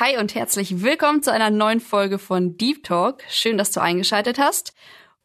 [0.00, 3.22] Hi und herzlich willkommen zu einer neuen Folge von Deep Talk.
[3.28, 4.72] Schön, dass du eingeschaltet hast.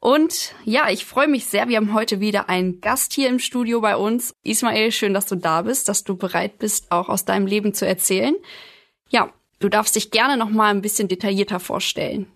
[0.02, 1.70] Und ja, ich freue mich sehr.
[1.70, 4.34] Wir haben heute wieder einen Gast hier im Studio bei uns.
[4.44, 7.88] Ismail, schön, dass du da bist, dass du bereit bist, auch aus deinem Leben zu
[7.88, 8.36] erzählen.
[9.08, 9.30] Ja,
[9.60, 12.28] du darfst dich gerne noch mal ein bisschen detaillierter vorstellen.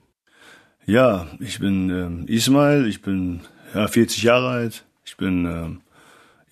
[0.86, 3.42] Ja, ich bin ähm, Ismail, ich bin
[3.76, 4.86] ja, 40 Jahre alt.
[5.04, 5.82] Ich bin ähm,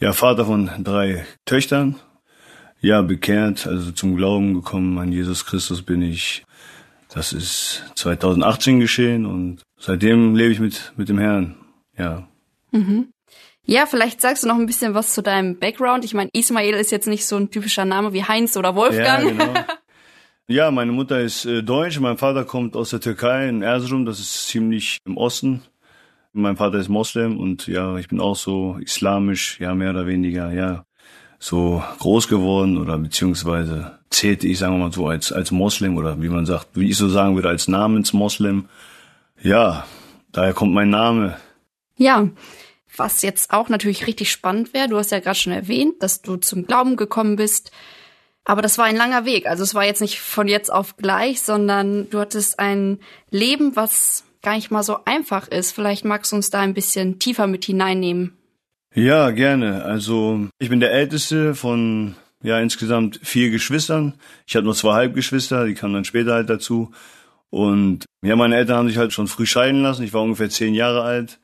[0.02, 1.96] ja Vater von drei Töchtern
[2.82, 6.44] ja, bekehrt, also zum Glauben gekommen an Jesus Christus bin ich.
[7.10, 11.56] Das ist 2018 geschehen und seitdem lebe ich mit, mit dem Herrn.
[11.98, 12.28] Ja.
[12.72, 13.08] Mhm.
[13.66, 16.06] Ja, vielleicht sagst du noch ein bisschen was zu deinem Background.
[16.06, 19.26] Ich meine, Ismail ist jetzt nicht so ein typischer Name wie Heinz oder Wolfgang.
[19.26, 19.54] Ja, genau.
[20.48, 24.20] ja meine Mutter ist äh, deutsch, mein Vater kommt aus der Türkei in Erzurum, das
[24.20, 25.64] ist ziemlich im Osten.
[26.34, 30.52] Mein Vater ist Moslem und ja, ich bin auch so islamisch, ja, mehr oder weniger,
[30.54, 30.84] ja,
[31.40, 36.22] so groß geworden oder beziehungsweise zählte ich, sagen wir mal so, als, als Moslem oder
[36.22, 38.70] wie man sagt, wie ich so sagen würde, als Namensmoslem.
[39.42, 39.86] Ja,
[40.32, 41.38] daher kommt mein Name.
[41.98, 42.28] Ja,
[42.96, 46.38] was jetzt auch natürlich richtig spannend wäre, du hast ja gerade schon erwähnt, dass du
[46.38, 47.72] zum Glauben gekommen bist.
[48.44, 49.46] Aber das war ein langer Weg.
[49.46, 53.00] Also es war jetzt nicht von jetzt auf gleich, sondern du hattest ein
[53.30, 55.74] Leben, was gar nicht mal so einfach ist.
[55.74, 58.37] Vielleicht magst du uns da ein bisschen tiefer mit hineinnehmen.
[58.98, 59.84] Ja, gerne.
[59.84, 64.16] Also ich bin der älteste von ja insgesamt vier Geschwistern.
[64.48, 66.90] Ich habe noch zwei Halbgeschwister, die kamen dann später halt dazu.
[67.52, 70.02] Und ja, meine Eltern haben sich halt schon früh scheiden lassen.
[70.02, 71.38] Ich war ungefähr zehn Jahre alt.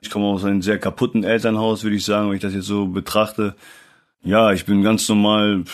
[0.00, 2.86] Ich komme aus einem sehr kaputten Elternhaus, würde ich sagen, wenn ich das jetzt so
[2.86, 3.56] betrachte.
[4.24, 5.64] Ja, ich bin ganz normal,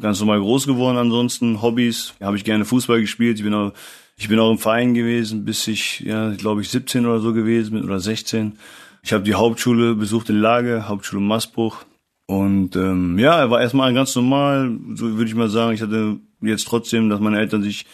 [0.00, 0.96] ganz normal groß geworden.
[0.96, 3.38] Ansonsten Hobbys habe ich gerne Fußball gespielt.
[3.38, 3.72] Ich bin auch,
[4.16, 7.72] ich bin auch im Verein gewesen, bis ich, ja, glaube ich, 17 oder so gewesen
[7.72, 8.56] bin oder 16.
[9.02, 11.84] Ich habe die Hauptschule besucht in Lage, Hauptschule Masbruch.
[12.26, 15.72] Und ähm, ja, war erstmal ganz normal, so würde ich mal sagen.
[15.72, 17.86] Ich hatte jetzt trotzdem, dass meine Eltern sich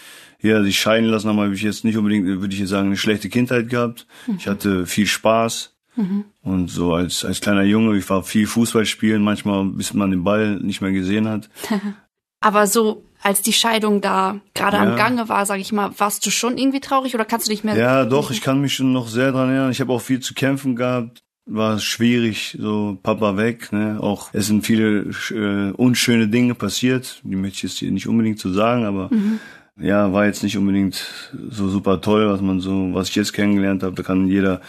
[0.45, 2.99] ja, sich scheiden lassen haben, habe ich jetzt nicht unbedingt, würde ich jetzt sagen, eine
[2.99, 4.07] schlechte Kindheit gehabt.
[4.27, 4.37] Mhm.
[4.39, 5.75] Ich hatte viel Spaß.
[5.97, 6.25] Mhm.
[6.43, 10.25] Und so als, als kleiner Junge, ich war viel Fußball spielen, manchmal bis man den
[10.25, 11.49] Ball nicht mehr gesehen hat.
[12.41, 14.83] Aber so als die Scheidung da gerade ja.
[14.83, 17.65] am Gange war, sag ich mal, warst du schon irgendwie traurig oder kannst du nicht
[17.65, 17.75] mehr?
[17.75, 19.71] Ja, doch, ich kann mich schon noch sehr dran erinnern.
[19.71, 21.23] Ich habe auch viel zu kämpfen gehabt.
[21.47, 23.73] War schwierig, so Papa weg.
[23.73, 23.99] Ne?
[24.01, 27.21] Auch es sind viele äh, unschöne Dinge passiert.
[27.25, 29.41] Die möchte ich jetzt hier nicht unbedingt zu so sagen, aber mhm.
[29.81, 33.83] ja, war jetzt nicht unbedingt so super toll, was man so, was ich jetzt kennengelernt
[33.83, 33.95] habe.
[33.95, 34.61] Da kann jeder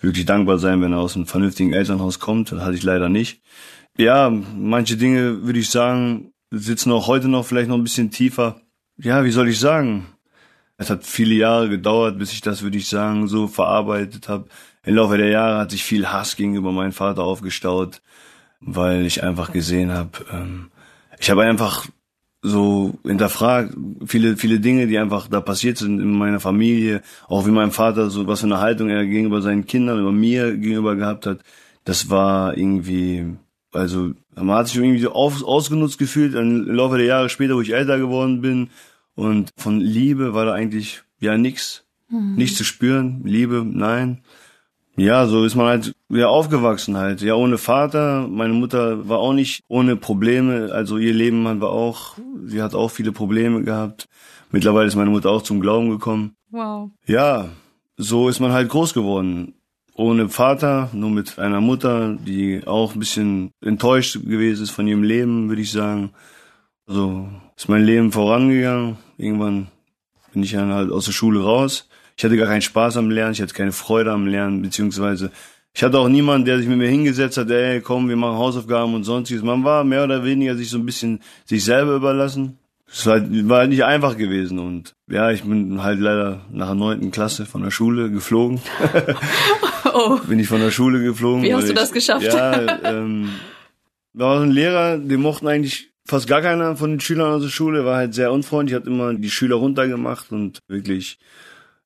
[0.00, 2.52] wirklich dankbar sein, wenn er aus einem vernünftigen Elternhaus kommt.
[2.52, 3.42] Das hatte ich leider nicht.
[3.96, 8.60] Ja, manche Dinge würde ich sagen, sitzen auch heute noch vielleicht noch ein bisschen tiefer.
[8.96, 10.06] Ja, wie soll ich sagen?
[10.76, 14.46] Es hat viele Jahre gedauert, bis ich das, würde ich sagen, so verarbeitet habe.
[14.84, 18.02] Im Laufe der Jahre hat sich viel Hass gegenüber meinem Vater aufgestaut,
[18.60, 20.70] weil ich einfach gesehen habe, ähm,
[21.18, 21.86] ich habe einfach
[22.42, 27.50] so hinterfragt viele viele Dinge, die einfach da passiert sind in meiner Familie, auch wie
[27.50, 31.26] mein Vater so was für eine Haltung er gegenüber seinen Kindern, über mir gegenüber gehabt
[31.26, 31.40] hat.
[31.84, 33.36] Das war irgendwie
[33.72, 37.60] also man hat sich irgendwie so auf, ausgenutzt gefühlt im Laufe der Jahre später, wo
[37.60, 38.70] ich älter geworden bin.
[39.14, 42.34] Und von Liebe war da eigentlich ja nix, mhm.
[42.34, 43.22] nichts zu spüren.
[43.24, 44.22] Liebe, nein.
[44.96, 47.20] Ja, so ist man halt ja aufgewachsen halt.
[47.20, 48.28] Ja, ohne Vater.
[48.28, 50.70] Meine Mutter war auch nicht ohne Probleme.
[50.72, 54.08] Also ihr Leben war auch, sie hat auch viele Probleme gehabt.
[54.50, 56.36] Mittlerweile ist meine Mutter auch zum Glauben gekommen.
[56.50, 56.90] Wow.
[57.06, 57.48] Ja,
[57.96, 59.54] so ist man halt groß geworden
[59.94, 65.02] ohne Vater, nur mit einer Mutter, die auch ein bisschen enttäuscht gewesen ist von ihrem
[65.02, 66.10] Leben, würde ich sagen.
[66.86, 68.98] Also ist mein Leben vorangegangen.
[69.16, 69.68] Irgendwann
[70.32, 71.88] bin ich dann halt aus der Schule raus.
[72.16, 75.30] Ich hatte gar keinen Spaß am Lernen, ich hatte keine Freude am Lernen, beziehungsweise
[75.72, 78.94] ich hatte auch niemanden, der sich mit mir hingesetzt hat, ey, komm, wir machen Hausaufgaben
[78.94, 79.42] und sonstiges.
[79.42, 82.58] Man war mehr oder weniger sich so ein bisschen sich selber überlassen.
[82.96, 86.74] Es war, war halt nicht einfach gewesen und ja, ich bin halt leider nach der
[86.76, 88.60] neunten Klasse von der Schule geflogen.
[89.92, 90.18] oh.
[90.28, 91.42] Bin ich von der Schule geflogen.
[91.42, 92.24] Wie hast du das geschafft?
[92.24, 93.30] Ja, ähm,
[94.12, 97.42] da war so ein Lehrer, den mochten eigentlich fast gar keiner von den Schülern aus
[97.42, 101.18] der Schule, war halt sehr unfreundlich, hat immer die Schüler runtergemacht und wirklich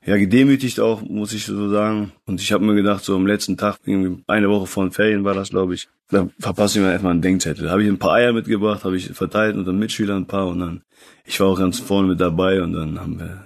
[0.09, 2.13] ja gedemütigt auch, muss ich so sagen.
[2.27, 5.25] Und ich habe mir gedacht, so am letzten Tag, irgendwie eine Woche vor den Ferien
[5.25, 7.67] war das, glaube ich, da verpasse ich mir erstmal einen Denkzettel.
[7.67, 10.61] Da habe ich ein paar Eier mitgebracht, habe ich verteilt unter Mitschülern ein paar und
[10.61, 10.83] dann,
[11.25, 13.45] ich war auch ganz vorne mit dabei und dann haben wir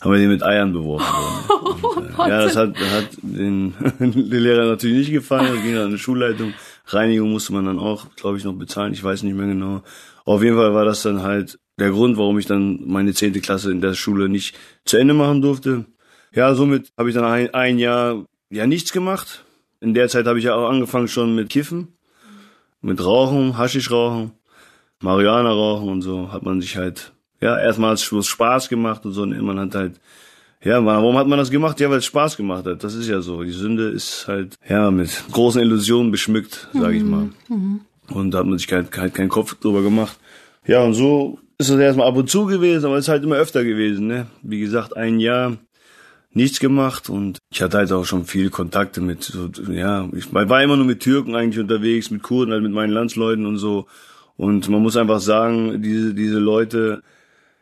[0.00, 1.06] haben wir den mit Eiern beworfen.
[1.96, 5.52] und, äh, ja, das hat, hat den, den Lehrer natürlich nicht gefallen.
[5.52, 6.52] Das ging dann an die Schulleitung.
[6.86, 8.92] Reinigung musste man dann auch, glaube ich, noch bezahlen.
[8.92, 9.82] Ich weiß nicht mehr genau.
[10.26, 13.70] Auf jeden Fall war das dann halt der Grund, warum ich dann meine zehnte Klasse
[13.70, 15.86] in der Schule nicht zu Ende machen durfte.
[16.34, 19.44] Ja, somit habe ich dann ein, ein Jahr ja nichts gemacht.
[19.80, 21.96] In der Zeit habe ich ja auch angefangen schon mit Kiffen,
[22.80, 24.32] mit Rauchen, Haschisch rauchen,
[25.00, 29.12] Marihuana rauchen und so hat man sich halt ja erstmal hat es Spaß gemacht und
[29.12, 30.00] so und man hat halt
[30.64, 31.78] ja, warum hat man das gemacht?
[31.78, 32.82] Ja, weil es Spaß gemacht hat.
[32.82, 33.44] Das ist ja so.
[33.44, 37.30] Die Sünde ist halt ja mit großen Illusionen beschmückt, sage ich mal.
[37.48, 37.82] Mhm.
[38.10, 40.18] Und da hat man sich halt, halt keinen Kopf drüber gemacht.
[40.66, 43.36] Ja, und so ist es erstmal ab und zu gewesen, aber es ist halt immer
[43.36, 44.06] öfter gewesen.
[44.06, 44.26] Ne?
[44.42, 45.56] Wie gesagt, ein Jahr
[46.36, 50.62] nichts gemacht und ich hatte halt auch schon viele Kontakte mit, so, ja, ich war
[50.62, 53.86] immer nur mit Türken eigentlich unterwegs, mit Kurden, halt mit meinen Landsleuten und so.
[54.36, 57.02] Und man muss einfach sagen, diese, diese Leute,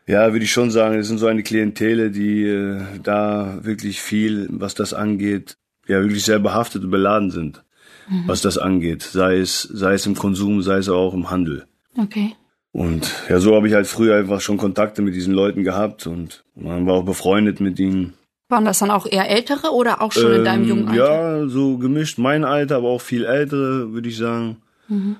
[0.08, 4.49] ja, würde ich schon sagen, das sind so eine Klientele, die äh, da wirklich viel,
[4.50, 5.56] was das angeht,
[5.87, 7.62] ja, wirklich sehr behaftet und beladen sind,
[8.09, 8.25] mhm.
[8.27, 9.03] was das angeht.
[9.03, 11.67] Sei es, sei es im Konsum, sei es auch im Handel.
[11.97, 12.35] Okay.
[12.73, 16.45] Und ja, so habe ich halt früher einfach schon Kontakte mit diesen Leuten gehabt und
[16.56, 18.15] man war auch befreundet mit ihnen.
[18.49, 21.41] Waren das dann auch eher ältere oder auch schon ähm, in deinem ähm, jungen Alter?
[21.41, 22.19] Ja, so gemischt.
[22.19, 24.56] Mein Alter, aber auch viel ältere, würde ich sagen.
[24.89, 25.17] Mhm.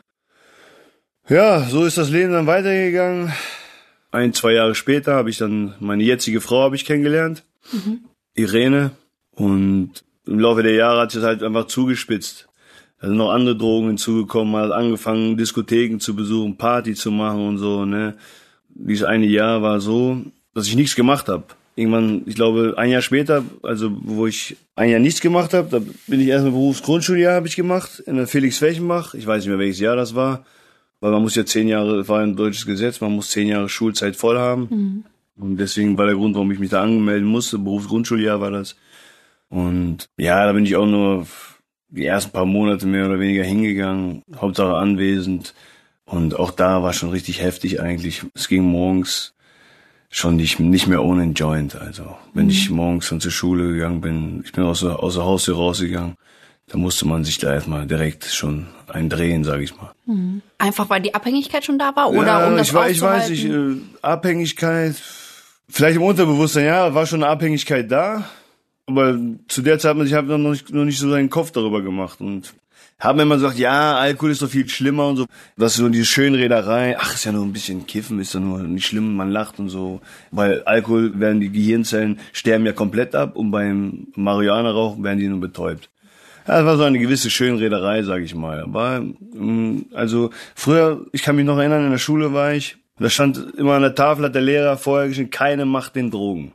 [1.29, 3.33] Ja, so ist das Leben dann weitergegangen.
[4.11, 8.05] Ein, zwei Jahre später habe ich dann meine jetzige Frau habe ich kennengelernt, mhm.
[8.35, 8.91] Irene.
[9.33, 12.49] Und im Laufe der Jahre hat sich das halt einfach zugespitzt.
[13.01, 17.59] Da sind noch andere Drogen hinzugekommen, hat angefangen, Diskotheken zu besuchen, Party zu machen und
[17.59, 18.15] so, ne.
[18.77, 21.45] Dieses eine Jahr war so, dass ich nichts gemacht habe
[21.77, 25.81] irgendwann, ich glaube, ein Jahr später, also wo ich ein Jahr nichts gemacht habe, da
[26.07, 29.15] bin ich erstmal Berufsgrundschuljahr habe ich gemacht in der Felix Fechenbach.
[29.15, 30.45] Ich weiß nicht mehr welches Jahr das war,
[31.01, 34.17] weil man muss ja zehn Jahre, war ein deutsches Gesetz, man muss zehn Jahre Schulzeit
[34.17, 34.69] voll haben.
[34.71, 35.05] Mhm.
[35.37, 37.59] Und deswegen war der Grund, warum ich mich da angemeldet musste.
[37.59, 38.77] Berufsgrundschuljahr war das.
[39.49, 41.27] Und ja, da bin ich auch nur
[41.89, 45.55] die ersten paar Monate mehr oder weniger hingegangen, Hauptsache anwesend.
[46.05, 48.25] Und auch da war schon richtig heftig eigentlich.
[48.35, 49.35] Es ging morgens
[50.11, 51.77] schon nicht, nicht mehr ohne einen Joint.
[51.77, 52.51] Also wenn mhm.
[52.51, 56.17] ich morgens schon zur Schule gegangen bin, ich bin aus der, aus der Haustür rausgegangen,
[56.69, 59.93] da musste man sich da erstmal direkt schon eindrehen, sage ich mal.
[60.07, 60.41] Mhm.
[60.59, 63.45] Einfach weil die Abhängigkeit schon da war oder ja, um das ich, ich weiß nicht,
[63.45, 64.95] äh, Abhängigkeit,
[65.69, 68.25] vielleicht im Unterbewusstsein, ja, war schon eine Abhängigkeit da.
[68.87, 71.51] Aber zu der Zeit hat man sich halt noch nicht, noch nicht so seinen Kopf
[71.51, 72.21] darüber gemacht.
[72.21, 72.55] Und
[73.01, 75.27] haben immer gesagt, ja, Alkohol ist doch viel schlimmer und so.
[75.57, 78.61] Das ist so diese Schönrederei, ach, ist ja nur ein bisschen Kiffen, ist ja nur
[78.61, 80.01] nicht schlimm, man lacht und so.
[80.31, 85.41] Weil Alkohol werden die Gehirnzellen sterben ja komplett ab und beim Marihuana-Rauchen werden die nur
[85.41, 85.91] betäubt.
[86.47, 88.63] Ja, das war so eine gewisse Schönrederei, sag ich mal.
[88.63, 93.09] Aber, mm, also, früher, ich kann mich noch erinnern, in der Schule war ich, da
[93.09, 96.53] stand immer an der Tafel, hat der Lehrer vorher geschrieben, keine macht den Drogen.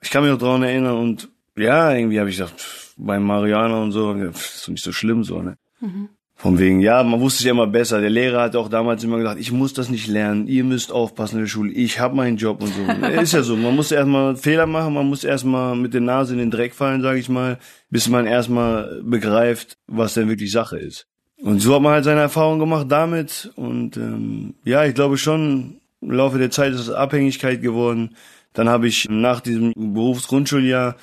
[0.00, 1.28] Ich kann mich noch daran erinnern und,
[1.58, 2.54] ja, irgendwie habe ich gedacht,
[2.96, 5.56] beim Mariana und so, ist doch nicht so schlimm so, ne?
[5.80, 6.08] Mhm.
[6.40, 8.00] Von wegen, ja, man wusste ja immer besser.
[8.00, 11.34] Der Lehrer hat auch damals immer gesagt, ich muss das nicht lernen, ihr müsst aufpassen
[11.34, 13.06] in der Schule, ich habe meinen Job und so.
[13.20, 16.38] ist ja so, man muss erstmal Fehler machen, man muss erstmal mit der Nase in
[16.38, 17.58] den Dreck fallen, sage ich mal,
[17.90, 21.08] bis man erstmal begreift, was denn wirklich Sache ist.
[21.42, 25.80] Und so hat man halt seine Erfahrung gemacht damit und ähm, ja, ich glaube schon,
[26.00, 28.14] im Laufe der Zeit ist es Abhängigkeit geworden.
[28.52, 30.94] Dann habe ich nach diesem Berufsgrundschuljahr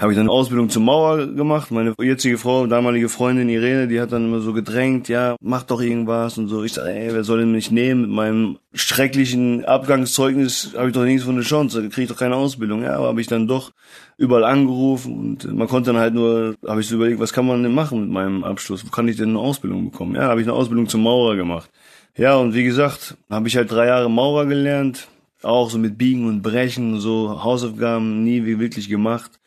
[0.00, 1.72] habe ich dann eine Ausbildung zum Mauer gemacht.
[1.72, 5.80] Meine jetzige Frau, damalige Freundin Irene, die hat dann immer so gedrängt, ja, mach doch
[5.80, 6.62] irgendwas und so.
[6.62, 8.02] Ich sag, ey, wer soll denn mich nehmen?
[8.02, 12.16] Mit meinem schrecklichen Abgangszeugnis habe ich doch nichts von der Chance, da kriege ich doch
[12.16, 12.82] keine Ausbildung.
[12.82, 13.72] Ja, aber habe ich dann doch
[14.16, 17.64] überall angerufen und man konnte dann halt nur, habe ich so überlegt, was kann man
[17.64, 18.86] denn machen mit meinem Abschluss?
[18.86, 20.14] Wo kann ich denn eine Ausbildung bekommen?
[20.14, 21.70] Ja, habe ich eine Ausbildung zum Maurer gemacht.
[22.16, 25.08] Ja, und wie gesagt, habe ich halt drei Jahre Maurer gelernt,
[25.42, 29.40] auch so mit Biegen und Brechen, so Hausaufgaben nie wirklich gemacht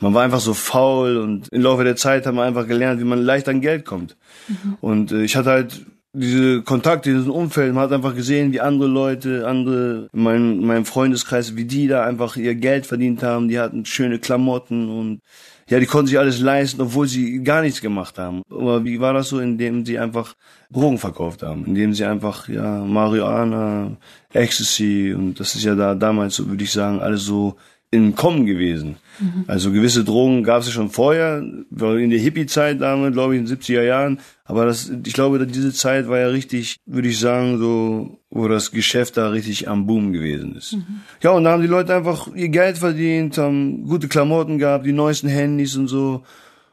[0.00, 3.04] man war einfach so faul und im Laufe der Zeit haben wir einfach gelernt, wie
[3.04, 4.16] man leicht an Geld kommt.
[4.48, 4.76] Mhm.
[4.80, 8.60] Und äh, ich hatte halt diese Kontakte in diesem Umfeld, man hat einfach gesehen, wie
[8.60, 13.22] andere Leute, andere in meinem, in meinem Freundeskreis, wie die da einfach ihr Geld verdient
[13.22, 15.20] haben, die hatten schöne Klamotten und
[15.68, 18.42] ja, die konnten sich alles leisten, obwohl sie gar nichts gemacht haben.
[18.50, 20.34] Aber wie war das so, indem sie einfach
[20.68, 23.96] Drogen verkauft haben, indem sie einfach, ja, Marihuana,
[24.32, 27.54] Ecstasy und das ist ja da damals, so würde ich sagen, alles so
[27.92, 28.96] im Kommen gewesen.
[29.18, 29.44] Mhm.
[29.48, 33.46] Also gewisse Drogen gab es ja schon vorher, in der Hippie-Zeit damals, glaube ich, in
[33.46, 34.20] den 70er Jahren.
[34.44, 38.70] Aber das, ich glaube, diese Zeit war ja richtig, würde ich sagen, so, wo das
[38.70, 40.74] Geschäft da richtig am Boom gewesen ist.
[40.74, 41.00] Mhm.
[41.20, 44.92] Ja, und da haben die Leute einfach ihr Geld verdient, haben gute Klamotten gehabt, die
[44.92, 46.22] neuesten Handys und so.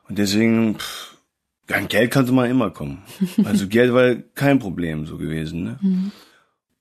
[0.07, 1.17] Und deswegen, pff,
[1.71, 3.03] an Geld konnte man immer kommen.
[3.43, 5.63] Also Geld war kein Problem so gewesen.
[5.63, 5.79] Ne?
[5.81, 6.11] Mhm.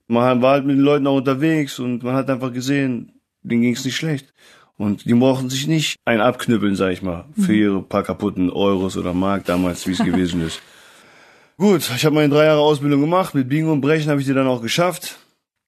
[0.09, 3.16] Man war halt mit den Leuten auch unterwegs und man hat einfach gesehen,
[3.51, 4.33] denen ging es nicht schlecht.
[4.79, 7.59] Und die brauchen sich nicht ein abknüppeln, sag ich mal, für mhm.
[7.59, 10.61] ihre paar kaputten Euros oder Mark damals, wie es gewesen ist.
[11.59, 13.35] Gut, ich habe meine drei Jahre Ausbildung gemacht.
[13.35, 15.19] Mit Biegen und Brechen habe ich die dann auch geschafft.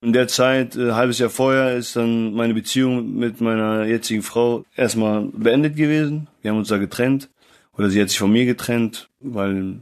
[0.03, 4.65] In der Zeit, äh, halbes Jahr vorher, ist dann meine Beziehung mit meiner jetzigen Frau
[4.77, 6.29] erstmal beendet gewesen.
[6.43, 7.31] Wir haben uns da getrennt.
[7.77, 9.77] Oder sie hat sich von mir getrennt, weil,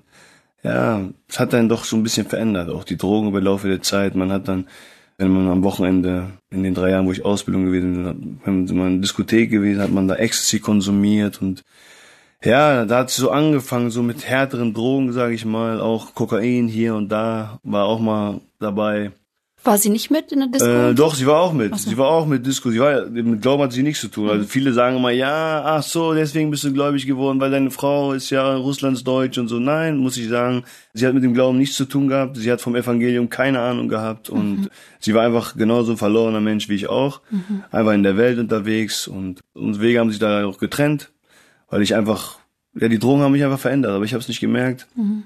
[0.62, 2.70] ja, es hat dann doch so ein bisschen verändert.
[2.70, 4.14] Auch die Drogen über Laufe der Zeit.
[4.14, 4.68] Man hat dann,
[5.18, 8.94] wenn man am Wochenende, in den drei Jahren, wo ich Ausbildung gewesen bin, wenn man
[8.94, 11.64] in Diskothek gewesen, hat man da Ecstasy konsumiert und
[12.44, 16.68] ja, da hat es so angefangen, so mit härteren Drogen, sage ich mal, auch Kokain
[16.68, 19.12] hier und da war auch mal dabei.
[19.66, 20.68] War sie nicht mit in der Disco?
[20.68, 21.76] Äh, doch, sie war auch mit.
[21.76, 21.90] So.
[21.90, 22.70] Sie war auch mit Disco.
[22.70, 24.30] Sie war, mit Glauben hat sie nichts zu tun.
[24.30, 24.48] Also mhm.
[24.48, 28.30] viele sagen immer, ja, ach so, deswegen bist du gläubig geworden, weil deine Frau ist
[28.30, 29.58] ja Russlandsdeutsch und so.
[29.58, 32.36] Nein, muss ich sagen, sie hat mit dem Glauben nichts zu tun gehabt.
[32.36, 34.68] Sie hat vom Evangelium keine Ahnung gehabt und mhm.
[35.00, 37.20] sie war einfach genauso ein verlorener Mensch wie ich auch.
[37.30, 37.64] Mhm.
[37.70, 41.10] Einfach in der Welt unterwegs und unsere Wege haben sich da auch getrennt
[41.68, 42.38] weil ich einfach,
[42.74, 44.86] ja, die Drogen haben mich einfach verändert, aber ich habe es nicht gemerkt.
[44.94, 45.24] Mhm.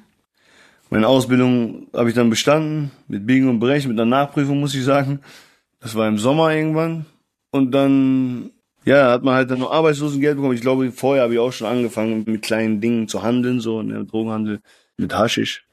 [0.90, 4.84] Meine Ausbildung habe ich dann bestanden, mit Biegen und Brechen, mit einer Nachprüfung, muss ich
[4.84, 5.20] sagen.
[5.78, 7.06] Das war im Sommer irgendwann.
[7.52, 8.50] Und dann,
[8.84, 10.54] ja, hat man halt dann noch Arbeitslosengeld bekommen.
[10.54, 14.04] Ich glaube, vorher habe ich auch schon angefangen, mit kleinen Dingen zu handeln, so, ne,
[14.04, 14.60] Drogenhandel,
[14.96, 15.64] mit Haschisch.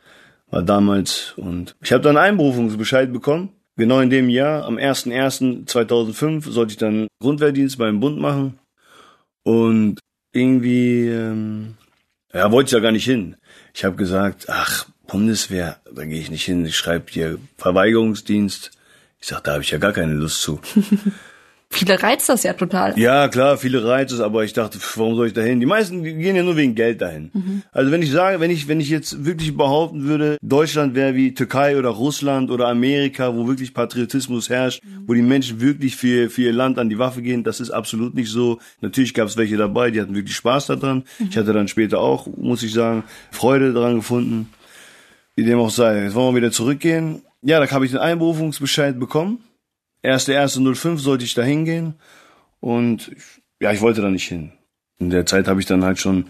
[0.52, 1.34] War damals.
[1.36, 3.50] Und ich habe dann Einberufungsbescheid bekommen.
[3.76, 8.60] Genau in dem Jahr, am 01.01.2005, sollte ich dann Grundwehrdienst beim Bund machen.
[9.44, 10.00] Und
[10.32, 11.76] irgendwie, ähm,
[12.34, 13.36] ja, wollte ich ja gar nicht hin.
[13.74, 16.66] Ich habe gesagt, ach, Bundeswehr, da gehe ich nicht hin.
[16.66, 18.72] Ich schreibe dir Verweigerungsdienst.
[19.20, 20.60] Ich sag, da habe ich ja gar keine Lust zu.
[21.70, 22.98] Viele reizt das ja total.
[22.98, 25.60] Ja, klar, viele reizt es, aber ich dachte, warum soll ich da hin?
[25.60, 27.30] Die meisten gehen ja nur wegen Geld dahin.
[27.34, 27.62] Mhm.
[27.74, 31.34] Also wenn ich sage, wenn ich, wenn ich jetzt wirklich behaupten würde, Deutschland wäre wie
[31.34, 35.04] Türkei oder Russland oder Amerika, wo wirklich Patriotismus herrscht, mhm.
[35.08, 38.16] wo die Menschen wirklich für, für ihr Land an die Waffe gehen, das ist absolut
[38.16, 38.60] nicht so.
[38.80, 41.04] Natürlich gab es welche dabei, die hatten wirklich Spaß daran.
[41.20, 41.28] Mhm.
[41.30, 44.50] Ich hatte dann später auch, muss ich sagen, Freude daran gefunden.
[45.38, 46.03] Wie dem auch sei.
[46.03, 47.22] Jetzt wollen wir wieder zurückgehen.
[47.41, 49.39] Ja, da habe ich den Einberufungsbescheid bekommen
[50.01, 51.96] erste erste 05 sollte ich da hingehen
[52.60, 53.12] und
[53.60, 54.51] ja, ich wollte da nicht hin.
[55.00, 56.25] In der Zeit habe ich dann halt schon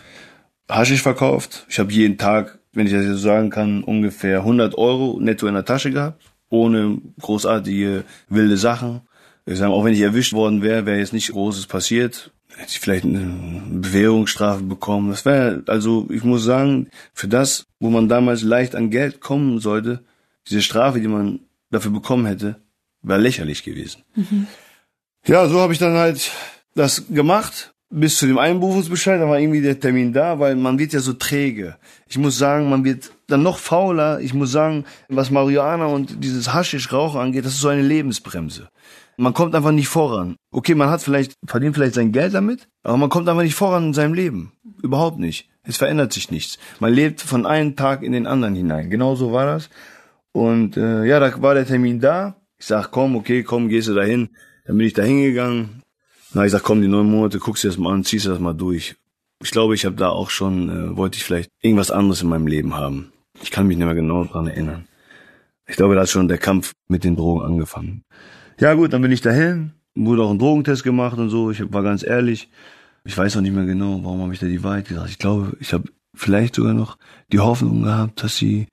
[0.69, 1.65] Haschisch verkauft.
[1.69, 5.47] Ich habe jeden Tag, wenn ich das jetzt so sagen kann, ungefähr 100 Euro netto
[5.47, 9.01] in der Tasche gehabt, ohne großartige wilde Sachen.
[9.45, 12.31] Ich sage, auch wenn ich erwischt worden wäre, wäre jetzt nicht Großes passiert.
[12.57, 15.09] Hätte ich vielleicht eine Bewährungsstrafe bekommen.
[15.09, 19.59] Das wäre, also ich muss sagen, für das, wo man damals leicht an Geld kommen
[19.59, 20.03] sollte,
[20.49, 22.59] diese Strafe, die man dafür bekommen hätte,
[23.03, 24.01] war lächerlich gewesen.
[24.15, 24.47] Mhm.
[25.25, 26.31] Ja, so habe ich dann halt
[26.73, 30.93] das gemacht bis zu dem Einberufungsbescheid, da war irgendwie der Termin da, weil man wird
[30.93, 31.77] ja so träge.
[32.07, 34.19] Ich muss sagen, man wird dann noch fauler.
[34.19, 38.69] Ich muss sagen, was Marihuana und dieses Haschisch-Rauchen angeht, das ist so eine Lebensbremse.
[39.17, 40.35] Man kommt einfach nicht voran.
[40.51, 43.87] Okay, man hat vielleicht, verdient vielleicht sein Geld damit, aber man kommt einfach nicht voran
[43.87, 44.51] in seinem Leben.
[44.83, 45.49] Überhaupt nicht.
[45.63, 46.59] Es verändert sich nichts.
[46.79, 48.91] Man lebt von einem Tag in den anderen hinein.
[48.91, 49.69] Genau so war das.
[50.33, 52.35] Und äh, ja, da war der Termin da.
[52.59, 54.29] Ich sag, komm, okay, komm, gehst du da hin.
[54.65, 55.81] Dann bin ich da hingegangen.
[56.33, 58.53] Na, ich sag, komm, die neun Monate, guckst dir das mal an, ziehst das mal
[58.53, 58.95] durch.
[59.41, 62.47] Ich glaube, ich habe da auch schon, äh, wollte ich vielleicht irgendwas anderes in meinem
[62.47, 63.11] Leben haben.
[63.41, 64.87] Ich kann mich nicht mehr genau dran erinnern.
[65.67, 68.03] Ich glaube, da hat schon der Kampf mit den Drogen angefangen.
[68.59, 71.51] Ja gut, dann bin ich dahin, wurde auch ein Drogentest gemacht und so.
[71.51, 72.49] Ich war ganz ehrlich,
[73.03, 75.09] ich weiß auch nicht mehr genau, warum habe ich da die Wahrheit gesagt.
[75.09, 75.83] Ich glaube, ich habe
[76.15, 76.97] vielleicht sogar noch
[77.31, 78.67] die Hoffnung gehabt, dass sie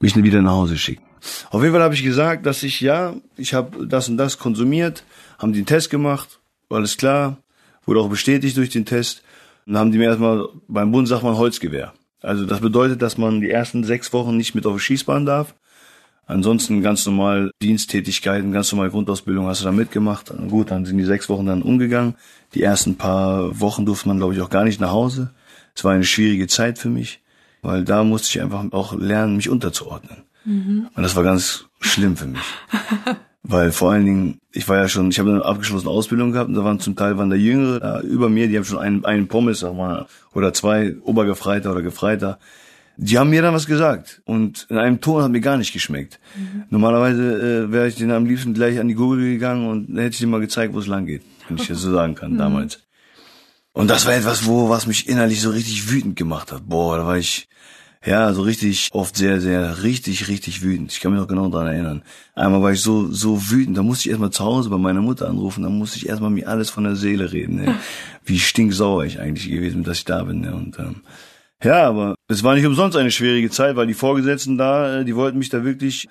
[0.00, 1.04] mich wieder nach Hause schicken.
[1.50, 5.04] Auf jeden Fall habe ich gesagt, dass ich ja, ich habe das und das konsumiert,
[5.38, 7.38] haben den Test gemacht, alles klar,
[7.86, 9.22] wurde auch bestätigt durch den Test.
[9.64, 11.94] Und dann haben die mir erstmal, beim Bund sagt man Holzgewehr.
[12.20, 15.54] Also das bedeutet, dass man die ersten sechs Wochen nicht mit auf die Schießbahn darf.
[16.26, 20.32] Ansonsten ganz normal Diensttätigkeiten, ganz normal Grundausbildung hast du da mitgemacht.
[20.48, 22.14] Gut, dann sind die sechs Wochen dann umgegangen.
[22.54, 25.30] Die ersten paar Wochen durfte man, glaube ich, auch gar nicht nach Hause.
[25.74, 27.20] Es war eine schwierige Zeit für mich,
[27.60, 30.24] weil da musste ich einfach auch lernen, mich unterzuordnen.
[30.44, 30.88] Mhm.
[30.94, 32.42] Und das war ganz schlimm für mich.
[33.44, 36.54] Weil vor allen Dingen, ich war ja schon, ich habe eine abgeschlossene Ausbildung gehabt und
[36.54, 39.26] da waren zum Teil waren da Jüngere da über mir, die haben schon einen, einen
[39.26, 42.38] Pommes, sag mal, oder zwei Obergefreiter oder Gefreiter.
[42.96, 46.20] Die haben mir dann was gesagt und in einem Ton hat mir gar nicht geschmeckt.
[46.36, 46.64] Mhm.
[46.70, 50.18] Normalerweise äh, wäre ich denen am liebsten gleich an die Gurgel gegangen und hätte ich
[50.18, 52.38] denen mal gezeigt, wo es lang geht, wenn ich das so sagen kann, mhm.
[52.38, 52.80] damals.
[53.72, 56.68] Und das war etwas, wo was mich innerlich so richtig wütend gemacht hat.
[56.68, 57.48] Boah, da war ich,
[58.04, 60.92] ja, so richtig, oft sehr, sehr, richtig, richtig wütend.
[60.92, 62.02] Ich kann mich noch genau dran erinnern.
[62.34, 65.28] Einmal war ich so, so wütend, da musste ich erstmal zu Hause bei meiner Mutter
[65.28, 67.76] anrufen, da musste ich erstmal mir alles von der Seele reden, ne?
[68.24, 70.40] wie stinksauer ich eigentlich gewesen dass ich da bin.
[70.40, 70.54] Ne?
[70.54, 70.96] Und ähm,
[71.62, 75.16] ja, aber es war nicht umsonst eine schwierige Zeit, weil die Vorgesetzten da, äh, die
[75.16, 76.08] wollten mich da wirklich,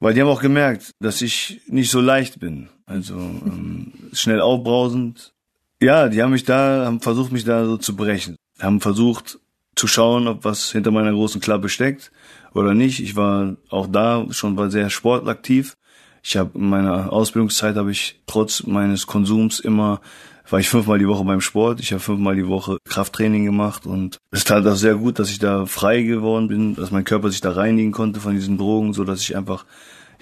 [0.00, 2.68] weil die haben auch gemerkt, dass ich nicht so leicht bin.
[2.86, 5.32] Also ähm, schnell aufbrausend,
[5.80, 8.36] Ja, die haben mich da, haben versucht, mich da so zu brechen.
[8.60, 9.38] Haben versucht
[9.74, 12.10] zu schauen, ob was hinter meiner großen Klappe steckt
[12.54, 13.00] oder nicht.
[13.00, 15.76] Ich war auch da schon war sehr sportaktiv.
[16.22, 20.00] Ich habe in meiner Ausbildungszeit habe ich trotz meines Konsums immer
[20.48, 21.80] war ich fünfmal die Woche beim Sport.
[21.80, 25.38] Ich habe fünfmal die Woche Krafttraining gemacht und es tat auch sehr gut, dass ich
[25.38, 29.04] da frei geworden bin, dass mein Körper sich da reinigen konnte von diesen Drogen, so
[29.04, 29.64] dass ich einfach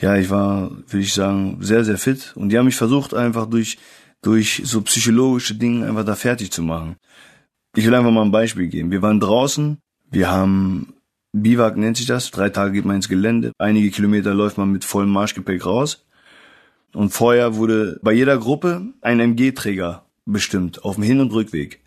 [0.00, 3.46] ja, ich war, würde ich sagen, sehr sehr fit und die haben mich versucht einfach
[3.46, 3.78] durch
[4.22, 6.96] durch so psychologische Dinge einfach da fertig zu machen.
[7.76, 8.90] Ich will einfach mal ein Beispiel geben.
[8.90, 9.78] Wir waren draußen,
[10.10, 10.94] wir haben
[11.32, 14.84] Biwak nennt sich das, drei Tage geht man ins Gelände, einige Kilometer läuft man mit
[14.84, 16.06] vollem Marschgepäck raus.
[16.94, 21.80] Und vorher wurde bei jeder Gruppe ein MG-Träger bestimmt, auf dem Hin- und Rückweg.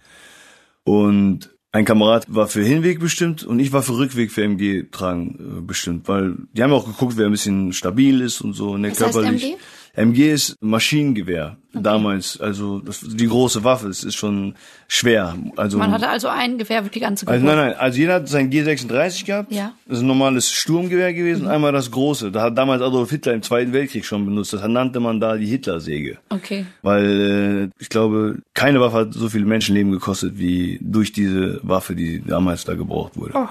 [0.84, 5.58] Und ein Kamerad war für Hinweg bestimmt und ich war für Rückweg für MG tragen
[5.60, 8.92] äh, bestimmt, weil die haben auch geguckt, wer ein bisschen stabil ist und so, ne,
[8.92, 9.44] Was heißt körperlich.
[9.44, 9.58] MG?
[9.98, 14.56] MG ist Maschinengewehr damals, also das, die große Waffe, es ist schon
[14.88, 15.36] schwer.
[15.58, 17.46] Also Man hatte also ein Gewehr wirklich also anzugreifen.
[17.46, 19.52] nein, nein, also jeder hat sein G36 gehabt.
[19.52, 19.74] Ja.
[19.88, 21.50] Das ist ein normales Sturmgewehr gewesen, Mhm.
[21.50, 22.32] einmal das große.
[22.32, 24.54] Da hat damals Adolf Hitler im Zweiten Weltkrieg schon benutzt.
[24.54, 26.18] Das nannte man da die Hitlersäge.
[26.30, 26.66] Okay.
[26.84, 31.96] Weil äh, ich glaube, keine Waffe hat so viele Menschenleben gekostet wie durch diese Waffe,
[31.96, 33.34] die damals da gebraucht wurde.
[33.36, 33.48] Oh.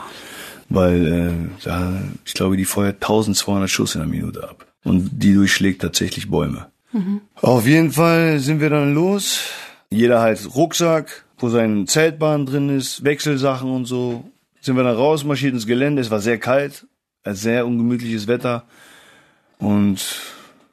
[0.69, 1.93] Weil äh, da,
[2.25, 4.65] ich glaube, die feuert 1200 Schuss in einer Minute ab.
[4.87, 6.69] Und die durchschlägt tatsächlich Bäume.
[7.35, 9.41] Auf jeden Fall sind wir dann los.
[9.91, 14.31] Jeder halt Rucksack, wo sein Zeltbahn drin ist, Wechselsachen und so.
[14.61, 16.01] Sind wir dann rausmarschiert ins Gelände.
[16.01, 16.87] Es war sehr kalt,
[17.25, 18.65] sehr ungemütliches Wetter
[19.59, 20.21] und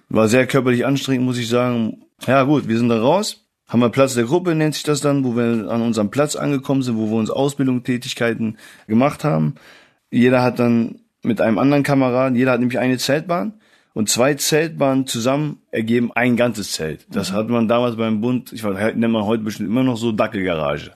[0.10, 2.04] war sehr körperlich anstrengend, muss ich sagen.
[2.28, 5.24] Ja gut, wir sind da raus, haben wir Platz der Gruppe, nennt sich das dann,
[5.24, 9.56] wo wir an unserem Platz angekommen sind, wo wir uns Ausbildung, Tätigkeiten gemacht haben.
[10.12, 13.54] Jeder hat dann mit einem anderen Kameraden, jeder hat nämlich eine Zeltbahn
[13.94, 17.06] und zwei Zeltbahnen zusammen ergeben ein ganzes Zelt.
[17.10, 20.12] Das hat man damals beim Bund, ich weiß, nennt man heute bestimmt immer noch so
[20.12, 20.92] Dackelgarage.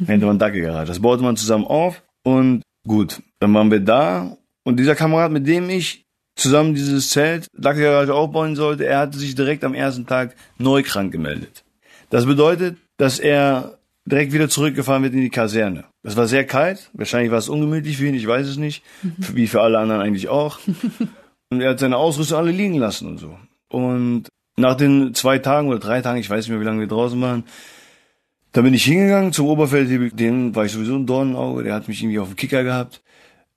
[0.00, 0.88] Nennt man Dackelgarage.
[0.88, 5.46] Das baute man zusammen auf und gut, dann waren wir da und dieser Kamerad, mit
[5.46, 6.04] dem ich
[6.36, 11.12] zusammen dieses Zelt, Dackelgarage aufbauen sollte, er hatte sich direkt am ersten Tag neu krank
[11.12, 11.64] gemeldet.
[12.10, 15.84] Das bedeutet, dass er direkt wieder zurückgefahren wird in die Kaserne.
[16.02, 19.46] Das war sehr kalt, wahrscheinlich war es ungemütlich für ihn, ich weiß es nicht, wie
[19.46, 20.58] für alle anderen eigentlich auch.
[21.54, 23.38] Und er hat seine Ausrüstung alle liegen lassen und so.
[23.68, 24.24] Und
[24.56, 27.20] nach den zwei Tagen oder drei Tagen, ich weiß nicht mehr, wie lange wir draußen
[27.20, 27.44] waren,
[28.50, 32.02] da bin ich hingegangen zum Oberfeld, den war ich sowieso ein Dornenauge, der hat mich
[32.02, 33.02] irgendwie auf dem Kicker gehabt.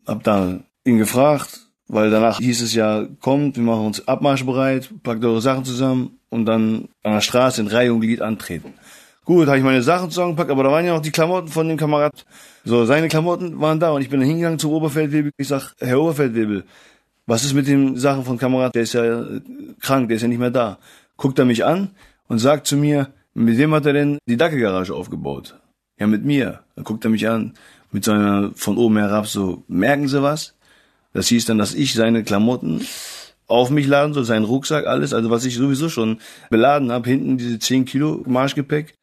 [0.06, 5.26] Hab da ihn gefragt, weil danach hieß es ja, kommt, wir machen uns abmarschbereit, packt
[5.26, 8.74] eure Sachen zusammen und dann an der Straße in Reihe und Glied antreten.
[9.26, 11.78] Gut, habe ich meine Sachen zusammengepackt, aber da waren ja noch die Klamotten von dem
[11.78, 12.26] Kamerad.
[12.64, 15.32] So, seine Klamotten waren da und ich bin dann hingegangen zum Oberfeldwebel.
[15.36, 16.64] Ich sag, Herr Oberfeldwebel,
[17.28, 18.74] was ist mit den Sachen von Kamerad?
[18.74, 19.42] Der ist ja äh,
[19.82, 20.80] krank, der ist ja nicht mehr da.
[21.18, 21.92] Guckt er mich an
[22.28, 25.60] und sagt zu mir, mit wem hat er denn die Dackelgarage aufgebaut?
[26.00, 26.62] Ja, mit mir.
[26.76, 27.54] Dann guckt er mich an,
[27.92, 30.56] mit seiner von oben herab so, merken Sie was?
[31.14, 32.86] Das hieß dann, dass ich seine Klamotten
[33.48, 37.38] auf mich laden soll, seinen Rucksack, alles, also was ich sowieso schon beladen habe, hinten
[37.38, 38.94] diese 10 Kilo Marschgepäck,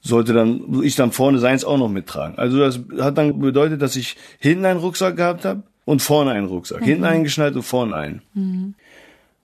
[0.00, 2.36] sollte dann, ich dann vorne seins auch noch mittragen.
[2.38, 6.46] Also das hat dann bedeutet, dass ich hinten einen Rucksack gehabt habe und vorne einen
[6.46, 6.82] Rucksack.
[6.82, 8.22] Hinten eingeschnallt und vorne einen.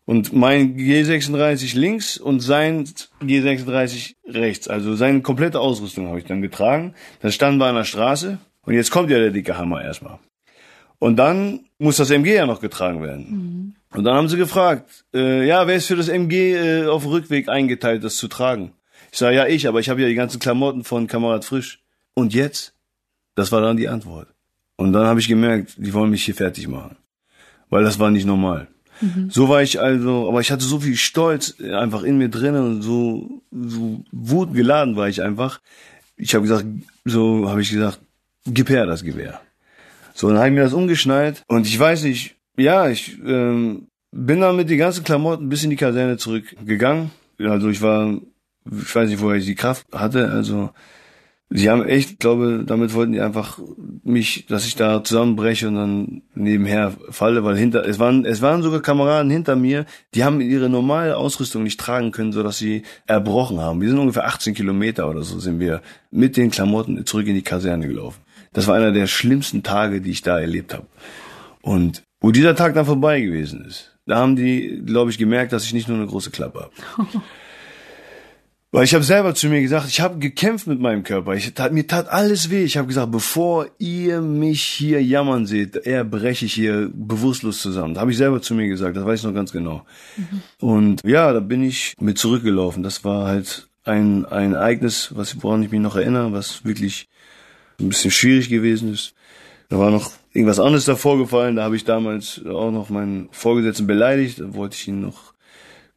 [0.07, 2.85] Und mein G36 links und sein
[3.23, 4.69] G36 rechts.
[4.69, 6.95] Also seine komplette Ausrüstung habe ich dann getragen.
[7.21, 10.19] Dann standen wir an der Straße und jetzt kommt ja der dicke Hammer erstmal.
[10.99, 13.77] Und dann muss das MG ja noch getragen werden.
[13.95, 17.13] Und dann haben sie gefragt, äh, ja, wer ist für das MG äh, auf dem
[17.13, 18.73] Rückweg eingeteilt, das zu tragen?
[19.11, 21.81] Ich sage, ja, ich, aber ich habe ja die ganzen Klamotten von Kamerad Frisch.
[22.15, 22.75] Und jetzt?
[23.35, 24.29] Das war dann die Antwort.
[24.81, 26.97] Und dann habe ich gemerkt, die wollen mich hier fertig machen.
[27.69, 28.67] Weil das war nicht normal.
[29.29, 32.81] So war ich also, aber ich hatte so viel Stolz einfach in mir drin und
[32.81, 35.61] so, so wutgeladen war ich einfach.
[36.17, 36.65] Ich habe gesagt,
[37.05, 38.01] so habe ich gesagt,
[38.47, 39.43] gib her das Gewehr.
[40.15, 44.41] So, dann habe ich mir das umgeschnallt und ich weiß nicht, ja, ich ähm, bin
[44.41, 47.11] dann mit den ganzen Klamotten bis in die Kaserne zurückgegangen.
[47.39, 48.19] Also ich war,
[48.65, 50.71] ich weiß nicht, woher ich die Kraft hatte, also
[51.53, 53.59] Sie haben echt, glaube, damit wollten die einfach
[54.05, 58.63] mich, dass ich da zusammenbreche und dann nebenher falle, weil hinter, es waren, es waren
[58.63, 59.85] sogar Kameraden hinter mir,
[60.15, 63.81] die haben ihre normale Ausrüstung nicht tragen können, so dass sie erbrochen haben.
[63.81, 65.83] Wir sind ungefähr 18 Kilometer oder so sind wir
[66.13, 68.21] mit den Klamotten zurück in die Kaserne gelaufen.
[68.53, 70.87] Das war einer der schlimmsten Tage, die ich da erlebt habe.
[71.63, 75.65] Und wo dieser Tag dann vorbei gewesen ist, da haben die, glaube ich, gemerkt, dass
[75.65, 77.09] ich nicht nur eine große Klappe habe.
[78.73, 81.35] Weil ich habe selber zu mir gesagt, ich habe gekämpft mit meinem Körper.
[81.35, 82.63] Ich, tat, mir tat alles weh.
[82.63, 87.99] Ich habe gesagt, bevor ihr mich hier jammern seht, eher breche ich hier bewusstlos zusammen.
[87.99, 89.85] Habe ich selber zu mir gesagt, das weiß ich noch ganz genau.
[90.61, 92.85] Und ja, da bin ich mit zurückgelaufen.
[92.85, 97.09] Das war halt ein, ein Ereignis, was, woran ich mich noch erinnere, was wirklich
[97.81, 99.15] ein bisschen schwierig gewesen ist.
[99.69, 101.57] Da war noch irgendwas anderes davor gefallen.
[101.57, 104.39] Da habe ich damals auch noch meinen Vorgesetzten beleidigt.
[104.39, 105.35] Da wollte ich ihn noch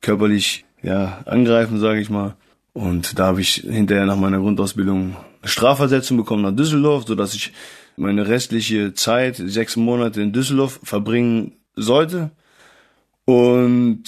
[0.02, 2.36] körperlich ja angreifen, sage ich mal.
[2.74, 7.36] Und da habe ich hinterher nach meiner Grundausbildung eine Strafversetzung bekommen nach Düsseldorf, so dass
[7.36, 7.54] ich
[7.96, 12.32] meine restliche Zeit, sechs Monate in Düsseldorf verbringen sollte.
[13.26, 14.04] Und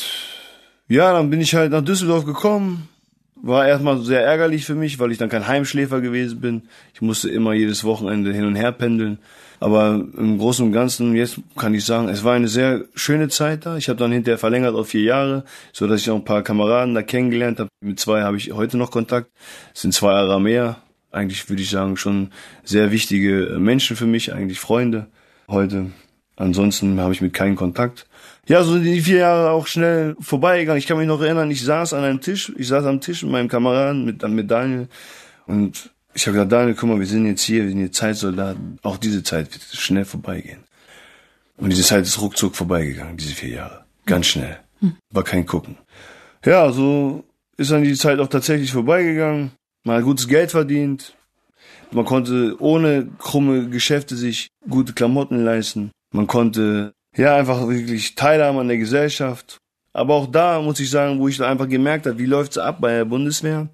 [0.88, 2.90] ja, dann bin ich halt nach Düsseldorf gekommen.
[3.36, 6.64] War erstmal sehr ärgerlich für mich, weil ich dann kein Heimschläfer gewesen bin.
[6.94, 9.20] Ich musste immer jedes Wochenende hin und her pendeln.
[9.66, 13.66] Aber im Großen und Ganzen, jetzt kann ich sagen, es war eine sehr schöne Zeit
[13.66, 13.78] da.
[13.78, 16.94] Ich habe dann hinterher verlängert auf vier Jahre, so dass ich auch ein paar Kameraden
[16.94, 17.70] da kennengelernt habe.
[17.82, 19.32] Mit zwei habe ich heute noch Kontakt.
[19.74, 20.78] Es sind zwei mehr.
[21.12, 22.30] Eigentlich würde ich sagen, schon
[22.64, 25.08] sehr wichtige Menschen für mich, eigentlich Freunde
[25.48, 25.88] heute.
[26.36, 28.06] Ansonsten habe ich mit keinen Kontakt.
[28.48, 30.78] Ja, so sind die vier Jahre auch schnell vorbeigegangen.
[30.78, 33.32] Ich kann mich noch erinnern, ich saß an einem Tisch, ich saß am Tisch mit
[33.32, 34.90] meinem Kameraden, mit, mit Daniel
[35.48, 38.80] und ich habe gesagt, Daniel, guck mal, wir sind jetzt hier, wir sind jetzt Zeitsoldaten.
[38.84, 40.64] Auch diese Zeit wird schnell vorbeigehen.
[41.58, 43.86] Und diese Zeit ist ruckzuck vorbeigegangen, diese vier Jahre.
[44.06, 44.60] Ganz schnell.
[45.12, 45.78] War kein Gucken.
[46.46, 47.26] Ja, so
[47.58, 49.52] ist dann die Zeit auch tatsächlich vorbeigegangen.
[49.84, 51.14] Man hat gutes Geld verdient.
[51.92, 55.92] Man konnte ohne krumme Geschäfte sich gute Klamotten leisten.
[56.14, 59.58] Man konnte, ja, einfach wirklich teilhaben an der Gesellschaft.
[59.92, 62.78] Aber auch da muss ich sagen, wo ich dann einfach gemerkt habe, wie läuft's ab
[62.80, 63.70] bei der Bundeswehr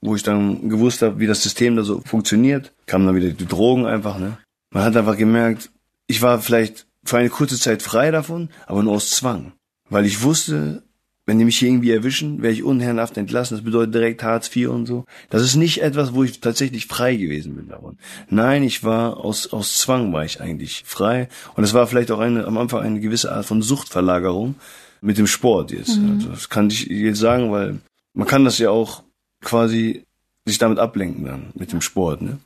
[0.00, 3.46] wo ich dann gewusst habe, wie das System da so funktioniert, kamen dann wieder die
[3.46, 4.38] Drogen einfach, ne?
[4.72, 5.70] Man hat einfach gemerkt,
[6.06, 9.52] ich war vielleicht für eine kurze Zeit frei davon, aber nur aus Zwang.
[9.88, 10.84] Weil ich wusste,
[11.26, 13.56] wenn die mich hier irgendwie erwischen, wäre ich unherrenhaft entlassen.
[13.56, 15.04] Das bedeutet direkt Hartz IV und so.
[15.28, 17.98] Das ist nicht etwas, wo ich tatsächlich frei gewesen bin davon.
[18.28, 21.28] Nein, ich war aus, aus Zwang war ich eigentlich frei.
[21.54, 24.56] Und es war vielleicht auch eine, am Anfang eine gewisse Art von Suchtverlagerung
[25.00, 25.98] mit dem Sport jetzt.
[25.98, 26.12] Mhm.
[26.14, 27.78] Also das kann ich jetzt sagen, weil
[28.12, 29.02] man kann das ja auch
[29.42, 30.04] quasi
[30.46, 32.38] sich damit ablenken dann, mit dem Sport, ne?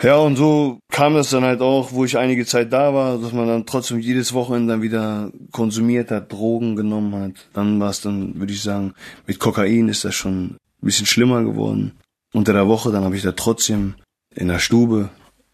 [0.00, 3.32] Ja, und so kam das dann halt auch, wo ich einige Zeit da war, dass
[3.32, 7.48] man dann trotzdem jedes Wochenende dann wieder konsumiert hat, Drogen genommen hat.
[7.52, 8.94] Dann war es dann, würde ich sagen,
[9.26, 11.92] mit Kokain ist das schon ein bisschen schlimmer geworden.
[12.32, 13.94] Unter der Woche, dann habe ich da trotzdem
[14.36, 15.08] in der Stube,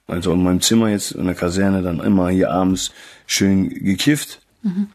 [0.06, 2.92] also in meinem Zimmer jetzt, in der Kaserne, dann immer hier abends
[3.26, 4.42] schön gekifft.
[4.62, 4.88] Mhm.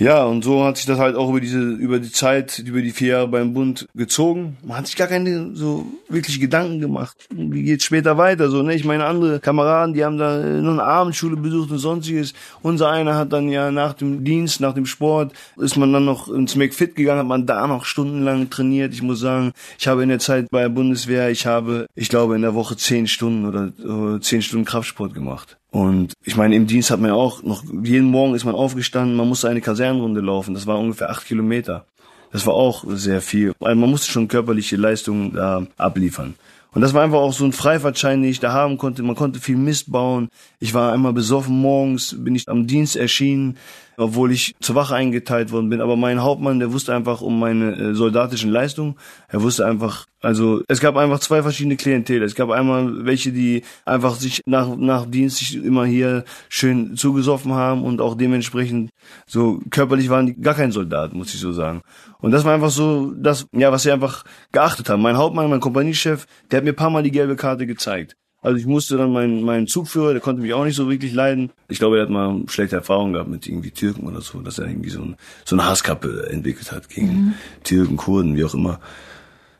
[0.00, 2.90] Ja, und so hat sich das halt auch über diese, über die Zeit, über die
[2.90, 4.56] vier Jahre beim Bund gezogen.
[4.64, 7.28] Man hat sich gar keine so wirklich Gedanken gemacht.
[7.28, 8.48] Wie geht's später weiter?
[8.48, 8.74] So, ne?
[8.74, 12.32] Ich meine, andere Kameraden, die haben da nur eine Abendschule besucht und sonstiges.
[12.62, 16.30] Unser einer hat dann ja nach dem Dienst, nach dem Sport, ist man dann noch
[16.30, 18.94] ins McFit gegangen, hat man da noch stundenlang trainiert.
[18.94, 22.36] Ich muss sagen, ich habe in der Zeit bei der Bundeswehr, ich habe, ich glaube,
[22.36, 25.59] in der Woche zehn Stunden oder äh, zehn Stunden Kraftsport gemacht.
[25.70, 29.16] Und ich meine, im Dienst hat man ja auch noch, jeden Morgen ist man aufgestanden,
[29.16, 31.84] man musste eine Kasernenrunde laufen, das war ungefähr acht Kilometer.
[32.32, 33.52] Das war auch sehr viel.
[33.60, 36.34] Also man musste schon körperliche Leistungen da abliefern.
[36.72, 39.02] Und das war einfach auch so ein Freifahrtschein, den ich da haben konnte.
[39.02, 40.28] Man konnte viel Mist bauen.
[40.60, 43.56] Ich war einmal besoffen morgens, bin ich am Dienst erschienen,
[44.00, 45.80] obwohl ich zur Wache eingeteilt worden bin.
[45.80, 48.96] Aber mein Hauptmann, der wusste einfach um meine äh, soldatischen Leistungen.
[49.28, 52.22] Er wusste einfach, also es gab einfach zwei verschiedene Klientel.
[52.22, 57.52] Es gab einmal welche, die einfach sich nach, nach Dienst sich immer hier schön zugesoffen
[57.52, 58.90] haben und auch dementsprechend
[59.26, 61.82] so körperlich waren die gar kein Soldat, muss ich so sagen.
[62.18, 65.02] Und das war einfach so das, ja, was sie einfach geachtet haben.
[65.02, 68.16] Mein Hauptmann, mein Kompaniechef, der hat mir paar Mal die gelbe Karte gezeigt.
[68.42, 71.50] Also ich musste dann meinen meinen Zugführer, der konnte mich auch nicht so wirklich leiden.
[71.68, 74.66] Ich glaube, er hat mal schlechte Erfahrungen gehabt mit irgendwie Türken oder so, dass er
[74.66, 77.34] irgendwie so, ein, so eine Hasskappe entwickelt hat gegen mhm.
[77.64, 78.80] Türken, Kurden, wie auch immer.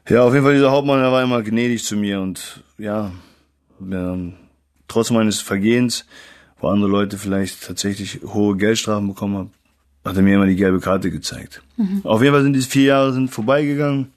[0.08, 3.12] Ja, auf jeden Fall dieser Hauptmann, der war immer gnädig zu mir und ja,
[3.86, 4.16] ja
[4.88, 6.06] trotz meines Vergehens,
[6.58, 9.50] wo andere Leute vielleicht tatsächlich hohe Geldstrafen bekommen haben,
[10.04, 11.62] hat er mir immer die gelbe Karte gezeigt.
[11.76, 12.00] Mhm.
[12.04, 14.08] Auf jeden Fall sind diese vier Jahre sind vorbeigegangen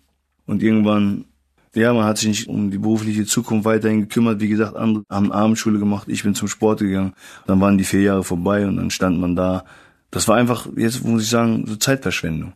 [0.45, 1.25] und irgendwann,
[1.75, 4.39] ja, man hat sich nicht um die berufliche Zukunft weiterhin gekümmert.
[4.39, 7.13] Wie gesagt, andere haben Abendschule gemacht, ich bin zum Sport gegangen.
[7.47, 9.65] Dann waren die vier Jahre vorbei und dann stand man da.
[10.11, 12.53] Das war einfach, jetzt muss ich sagen, so Zeitverschwendung.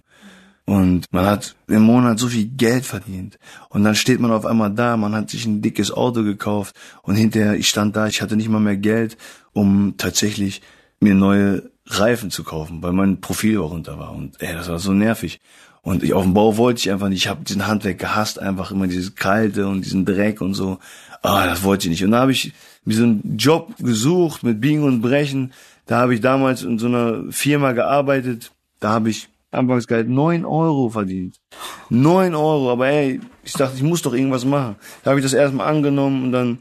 [0.65, 3.39] Und man hat im Monat so viel Geld verdient.
[3.69, 7.15] Und dann steht man auf einmal da, man hat sich ein dickes Auto gekauft und
[7.15, 9.17] hinterher, ich stand da, ich hatte nicht mal mehr Geld,
[9.53, 10.61] um tatsächlich
[10.99, 14.11] mir neue Reifen zu kaufen, weil mein Profil auch runter war.
[14.11, 15.39] Und ey, das war so nervig.
[15.87, 17.19] Und ich, auf dem Bau wollte ich einfach nicht.
[17.23, 20.79] Ich habe diesen Handwerk gehasst, einfach immer dieses Kalte und diesen Dreck und so.
[21.21, 22.03] Ah, das wollte ich nicht.
[22.03, 22.51] Und da habe ich
[22.83, 25.53] mir so einen Job gesucht mit Biegen und Brechen.
[25.85, 28.51] Da habe ich damals in so einer Firma gearbeitet.
[28.81, 31.37] Da habe ich Anfangsgehalt neun Euro verdient.
[31.89, 34.75] Neun Euro, aber ey, ich dachte, ich muss doch irgendwas machen.
[35.05, 36.59] Da habe ich das erstmal angenommen und dann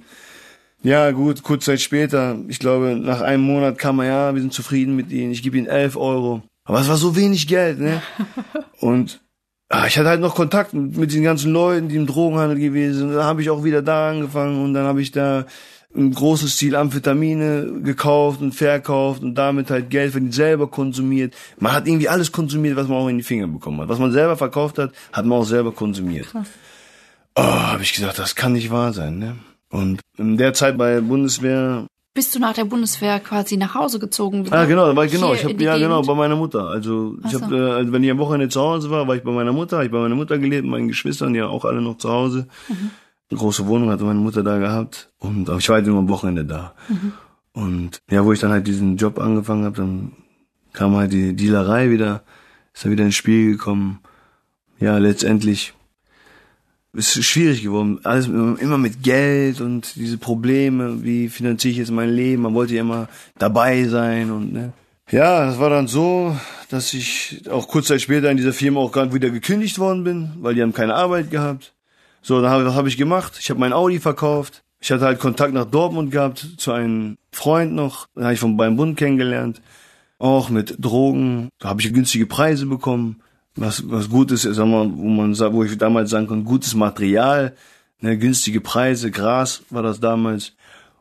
[0.84, 4.52] ja, gut, kurz Zeit später, ich glaube, nach einem Monat kam er, ja, wir sind
[4.52, 6.44] zufrieden mit Ihnen, ich gebe Ihnen elf Euro.
[6.66, 8.02] Aber es war so wenig Geld, ne?
[8.80, 9.20] Und
[9.68, 13.14] ah, ich hatte halt noch Kontakt mit den ganzen Leuten, die im Drogenhandel gewesen sind.
[13.14, 15.46] Da habe ich auch wieder da angefangen und dann habe ich da
[15.94, 21.34] im großen Stil Amphetamine gekauft und verkauft und damit halt Geld verdient, selber konsumiert.
[21.58, 23.88] Man hat irgendwie alles konsumiert, was man auch in die Finger bekommen hat.
[23.88, 26.28] Was man selber verkauft hat, hat man auch selber konsumiert.
[26.30, 26.48] Krass.
[27.34, 29.18] Oh, habe ich gesagt, das kann nicht wahr sein.
[29.18, 29.36] Ne?
[29.70, 34.00] Und in der Zeit bei der Bundeswehr bist du nach der Bundeswehr quasi nach Hause
[34.00, 34.44] gezogen?
[34.50, 35.34] Ah, genau, war ich genau.
[35.34, 36.66] Ich hab, ja, genau, bei meiner Mutter.
[36.66, 37.40] Also ich so.
[37.40, 39.84] habe, äh, also wenn ich am Wochenende zu Hause war, war ich bei meiner Mutter.
[39.84, 42.48] Ich bei meiner Mutter gelebt, meinen Geschwistern, ja auch alle noch zu Hause.
[42.68, 42.90] Mhm.
[43.30, 46.08] Eine große Wohnung hatte meine Mutter da gehabt und aber ich war halt nur am
[46.08, 46.74] Wochenende da.
[46.88, 47.12] Mhm.
[47.52, 50.12] Und ja, wo ich dann halt diesen Job angefangen habe, dann
[50.72, 52.22] kam halt die Dealerei wieder,
[52.72, 54.00] ist da wieder ins Spiel gekommen.
[54.78, 55.74] Ja, letztendlich
[56.96, 58.00] ist schwierig geworden.
[58.04, 62.42] Alles immer mit Geld und diese Probleme, wie finanziere ich jetzt mein Leben?
[62.42, 64.72] Man wollte ja immer dabei sein und ne.
[65.10, 66.36] Ja, das war dann so,
[66.68, 70.32] dass ich auch kurz Zeit später in dieser Firma auch gerade wieder gekündigt worden bin,
[70.40, 71.74] weil die haben keine Arbeit gehabt.
[72.22, 73.34] So, dann habe was habe ich gemacht?
[73.38, 74.64] Ich habe mein Audi verkauft.
[74.80, 78.56] Ich hatte halt Kontakt nach Dortmund gehabt zu einem Freund noch, den habe ich vom
[78.56, 79.60] beim Bund kennengelernt.
[80.18, 83.20] Auch mit Drogen, da habe ich günstige Preise bekommen
[83.56, 87.54] was, was gut ist, sag mal, wo man wo ich damals sagen kann, gutes Material,
[88.00, 90.52] ne, günstige Preise, Gras war das damals.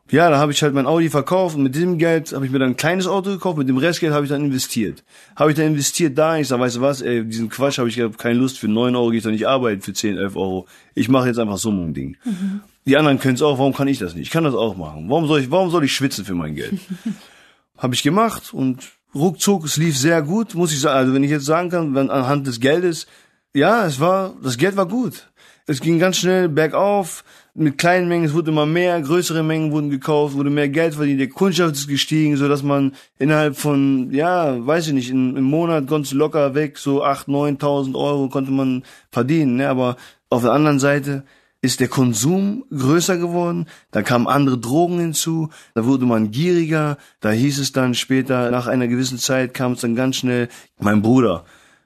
[0.08, 2.60] Ja, da habe ich halt mein Audi verkauft und mit diesem Geld habe ich mir
[2.60, 5.02] dann ein kleines Auto gekauft, mit dem Restgeld habe ich dann investiert.
[5.34, 8.00] Habe ich dann investiert da, ich sag, weißt du was, ey, diesen Quatsch habe ich
[8.16, 10.66] keine Lust, für neun Euro gehe ich doch nicht arbeiten, für zehn, elf Euro.
[10.94, 12.16] Ich mache jetzt einfach so ein Ding.
[12.24, 12.60] Mhm.
[12.86, 14.26] Die anderen können es auch, warum kann ich das nicht?
[14.26, 15.06] Ich kann das auch machen.
[15.08, 16.78] Warum soll ich, warum soll ich schwitzen für mein Geld?
[17.76, 20.96] habe ich gemacht und ruckzuck, es lief sehr gut, muss ich sagen.
[20.96, 23.06] Also wenn ich jetzt sagen kann, wenn anhand des Geldes,
[23.54, 25.30] ja, es war, das Geld war gut.
[25.66, 27.24] Es ging ganz schnell bergauf,
[27.56, 31.20] mit kleinen Mengen, es wurde immer mehr, größere Mengen wurden gekauft, wurde mehr Geld verdient,
[31.20, 35.44] der Kundschaft ist gestiegen, so dass man innerhalb von, ja, weiß ich nicht, in, im
[35.44, 39.96] Monat ganz locker weg, so acht, neuntausend Euro konnte man verdienen, ne, aber
[40.28, 41.24] auf der anderen Seite,
[41.62, 47.30] ist der Konsum größer geworden, da kamen andere Drogen hinzu, da wurde man gieriger, da
[47.30, 51.44] hieß es dann später, nach einer gewissen Zeit kam es dann ganz schnell, mein Bruder,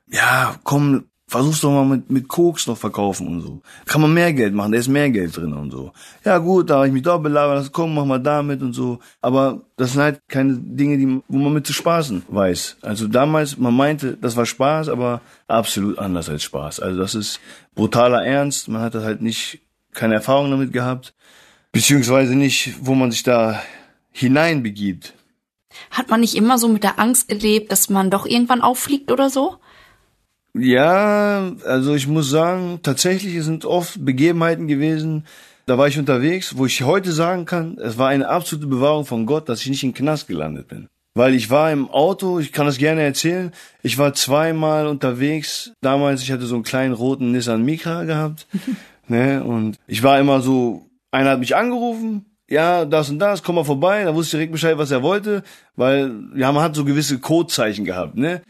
[0.09, 3.62] ja, komm, versuch's doch mal mit, mit Koks noch verkaufen und so.
[3.86, 5.92] Kann man mehr Geld machen, da ist mehr Geld drin und so.
[6.24, 8.98] Ja gut, da habe ich mich doch belabert, komm, mach mal damit und so.
[9.20, 12.78] Aber das sind halt keine Dinge, die, wo man mit zu spaßen weiß.
[12.82, 16.80] Also damals, man meinte, das war Spaß, aber absolut anders als Spaß.
[16.80, 17.38] Also das ist
[17.76, 19.60] brutaler Ernst, man hat das halt nicht
[19.92, 21.14] keine Erfahrung damit gehabt,
[21.70, 23.62] beziehungsweise nicht, wo man sich da
[24.10, 25.14] hineinbegibt.
[25.92, 29.30] Hat man nicht immer so mit der Angst gelebt, dass man doch irgendwann auffliegt oder
[29.30, 29.58] so?
[30.54, 35.24] Ja, also ich muss sagen, tatsächlich sind oft Begebenheiten gewesen,
[35.66, 39.26] da war ich unterwegs, wo ich heute sagen kann, es war eine absolute Bewahrung von
[39.26, 40.88] Gott, dass ich nicht in den Knast gelandet bin.
[41.14, 46.22] Weil ich war im Auto, ich kann das gerne erzählen, ich war zweimal unterwegs, damals,
[46.22, 48.46] ich hatte so einen kleinen roten Nissan Micra gehabt
[49.10, 49.42] Ne?
[49.42, 53.64] Und ich war immer so, einer hat mich angerufen, ja, das und das, komm mal
[53.64, 55.42] vorbei, da wusste ich direkt Bescheid, was er wollte,
[55.74, 58.42] weil, ja, man hat so gewisse Codezeichen gehabt, ne?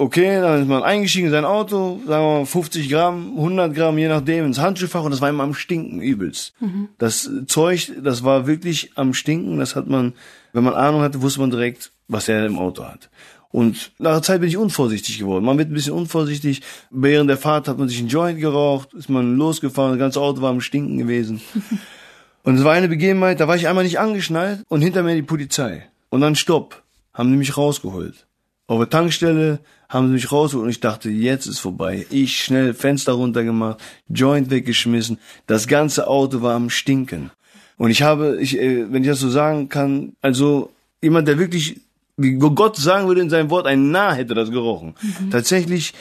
[0.00, 3.98] Okay, dann ist man eingestiegen in sein Auto, sagen wir mal 50 Gramm, 100 Gramm,
[3.98, 6.54] je nachdem, ins Handschuhfach und das war immer am Stinken, übelst.
[6.60, 6.88] Mhm.
[6.98, 10.12] Das Zeug, das war wirklich am Stinken, das hat man,
[10.52, 13.10] wenn man Ahnung hatte, wusste man direkt, was er im Auto hat.
[13.50, 15.44] Und nach der Zeit bin ich unvorsichtig geworden.
[15.44, 16.60] Man wird ein bisschen unvorsichtig.
[16.90, 20.42] Während der Fahrt hat man sich einen Joint geraucht, ist man losgefahren, das ganze Auto
[20.42, 21.40] war am Stinken gewesen.
[22.44, 25.22] Und es war eine Begebenheit, da war ich einmal nicht angeschnallt und hinter mir die
[25.22, 25.86] Polizei.
[26.08, 26.82] Und dann Stopp,
[27.12, 28.26] haben die mich rausgeholt.
[28.68, 29.58] Auf der Tankstelle
[29.88, 32.06] haben sie mich rausgeholt und ich dachte, jetzt ist vorbei.
[32.10, 35.18] Ich schnell Fenster runtergemacht, Joint weggeschmissen.
[35.46, 37.30] Das ganze Auto war am Stinken.
[37.76, 40.70] Und ich habe, ich, äh, wenn ich das so sagen kann, also
[41.00, 41.80] jemand, der wirklich
[42.18, 44.94] wie Gott sagen würde in seinem Wort, ein Narr hätte das gerochen.
[45.00, 45.30] Mhm.
[45.30, 45.94] Tatsächlich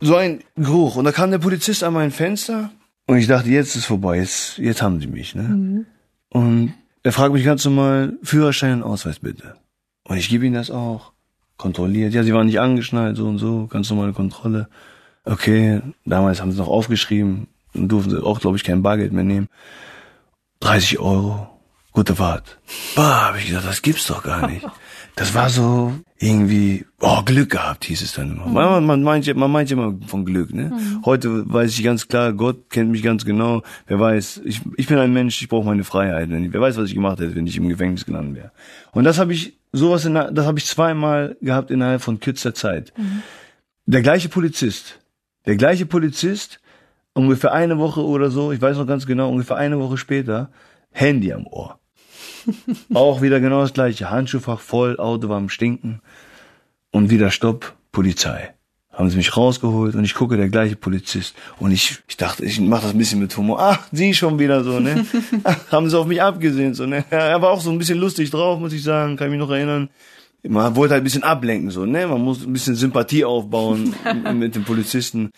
[0.00, 0.96] so ein Geruch.
[0.96, 2.70] Und da kam der Polizist an mein Fenster
[3.06, 5.34] und ich dachte, jetzt ist vorbei, jetzt, jetzt haben sie mich.
[5.34, 5.42] Ne?
[5.42, 5.86] Mhm.
[6.28, 9.56] Und er fragt mich ganz normal, Führerschein und Ausweis bitte.
[10.04, 11.12] Und ich gebe ihm das auch.
[11.62, 12.12] Kontrolliert.
[12.12, 14.68] Ja, sie waren nicht angeschnallt, so und so, ganz normale Kontrolle.
[15.24, 19.22] Okay, damals haben sie noch aufgeschrieben und durften sie auch, glaube ich, kein Bargeld mehr
[19.22, 19.48] nehmen.
[20.58, 21.48] 30 Euro.
[21.92, 22.58] Gute Fahrt.
[22.96, 24.66] Bah, habe ich gesagt, das gibt's doch gar nicht.
[25.14, 28.46] das war so irgendwie, oh, Glück gehabt, hieß es dann immer.
[28.46, 28.54] Mhm.
[28.54, 30.72] Man, man, meint, man meint immer von Glück, ne?
[30.74, 31.04] Mhm.
[31.04, 33.62] Heute weiß ich ganz klar, Gott kennt mich ganz genau.
[33.86, 36.28] Wer weiß, ich, ich bin ein Mensch, ich brauche meine Freiheit.
[36.30, 38.52] Wer weiß, was ich gemacht hätte, wenn ich im Gefängnis gelandet wäre.
[38.90, 42.92] Und das habe ich, sowas, in, das habe ich zweimal gehabt innerhalb von kürzer Zeit.
[42.96, 43.22] Mhm.
[43.86, 45.00] Der gleiche Polizist,
[45.46, 46.60] der gleiche Polizist,
[47.14, 50.50] ungefähr eine Woche oder so, ich weiß noch ganz genau, ungefähr eine Woche später,
[50.90, 51.78] Handy am Ohr.
[52.94, 54.10] auch wieder genau das gleiche.
[54.10, 56.00] Handschuhfach voll, Auto war am Stinken.
[56.90, 58.54] Und wieder Stopp, Polizei.
[58.92, 61.34] Haben sie mich rausgeholt und ich gucke der gleiche Polizist.
[61.58, 63.58] Und ich ich dachte ich mache das ein bisschen mit Humor.
[63.60, 65.06] Ach sie schon wieder so ne?
[65.44, 67.04] Ach, haben sie auf mich abgesehen so ne?
[67.10, 69.50] Er war auch so ein bisschen lustig drauf muss ich sagen kann ich mich noch
[69.50, 69.88] erinnern.
[70.46, 72.06] Man wollte halt ein bisschen ablenken so ne?
[72.06, 73.94] Man muss ein bisschen Sympathie aufbauen
[74.34, 75.30] mit den Polizisten.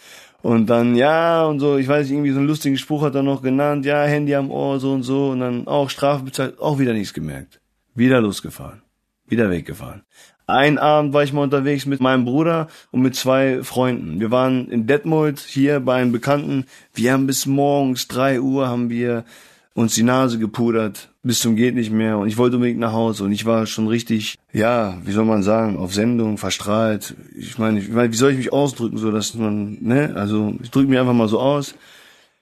[0.43, 3.23] Und dann ja und so ich weiß nicht irgendwie so einen lustigen Spruch hat er
[3.23, 5.31] noch genannt ja Handy am Ohr so und so.
[5.31, 7.61] Und dann auch Strafe bezahlt auch wieder nichts gemerkt.
[7.95, 8.83] Wieder losgefahren.
[9.27, 10.03] Wieder weggefahren
[10.47, 14.21] ein Abend war ich mal unterwegs mit meinem Bruder und mit zwei Freunden.
[14.21, 16.67] Wir waren in Detmold hier bei einem Bekannten.
[16.93, 19.25] Wir haben bis morgens drei Uhr haben wir
[19.75, 23.25] uns die Nase gepudert bis zum geht nicht mehr und ich wollte unbedingt nach Hause
[23.25, 27.17] und ich war schon richtig, ja, wie soll man sagen, auf Sendung, verstrahlt.
[27.35, 30.71] Ich meine, ich meine, wie soll ich mich ausdrücken, so dass man, ne, also ich
[30.71, 31.75] drücke mich einfach mal so aus.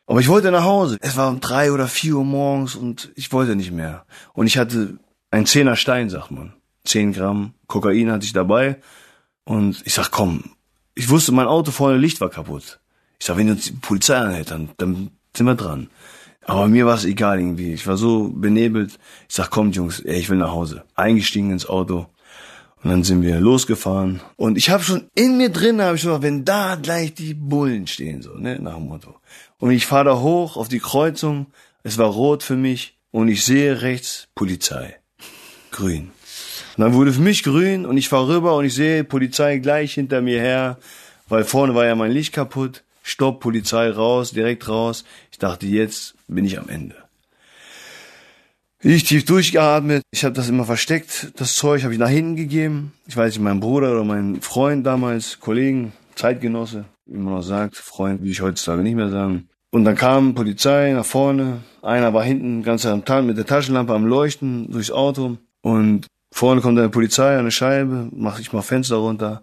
[0.06, 0.98] Aber ich wollte nach Hause.
[1.00, 4.04] Es war um drei oder vier Uhr morgens und ich wollte nicht mehr.
[4.34, 4.98] Und ich hatte
[5.30, 6.52] ein Zehner Stein, sagt man.
[6.84, 8.76] 10 Gramm Kokain hatte ich dabei.
[9.44, 10.44] Und ich sag, komm,
[10.94, 12.80] ich wusste, mein Auto vorne Licht war kaputt.
[13.18, 15.88] Ich sag, wenn uns die Polizei anhält, dann, dann sind wir dran.
[16.44, 17.72] Aber mir war es egal irgendwie.
[17.72, 18.98] Ich war so benebelt.
[19.28, 20.84] Ich sag, kommt Jungs, ey, ich will nach Hause.
[20.94, 22.06] Eingestiegen ins Auto.
[22.82, 24.20] Und dann sind wir losgefahren.
[24.36, 27.34] Und ich habe schon in mir drin, habe ich schon gedacht, wenn da gleich die
[27.34, 29.14] Bullen stehen, so, ne, nach dem Motto.
[29.58, 31.46] Und ich fahre da hoch auf die Kreuzung.
[31.84, 32.98] Es war rot für mich.
[33.12, 34.96] Und ich sehe rechts Polizei.
[35.70, 36.10] Grün.
[36.76, 39.94] Und dann wurde für mich grün und ich fahr rüber und ich sehe Polizei gleich
[39.94, 40.78] hinter mir her,
[41.28, 42.82] weil vorne war ja mein Licht kaputt.
[43.02, 45.04] Stopp, Polizei raus, direkt raus.
[45.30, 46.94] Ich dachte, jetzt bin ich am Ende.
[48.80, 50.02] Ich tief durchgeatmet.
[50.10, 51.32] Ich habe das immer versteckt.
[51.36, 52.92] Das Zeug habe ich nach hinten gegeben.
[53.06, 57.76] Ich weiß nicht, mein Bruder oder mein Freund damals, Kollegen, Zeitgenosse, wie man noch sagt,
[57.76, 59.48] Freund, wie ich heutzutage nicht mehr sagen.
[59.70, 61.60] Und dann kam Polizei nach vorne.
[61.80, 65.38] Einer war hinten ganz am Tag mit der Taschenlampe am Leuchten durchs Auto.
[65.62, 69.42] Und Vorne kommt eine Polizei an der Scheibe, mach ich mal Fenster runter.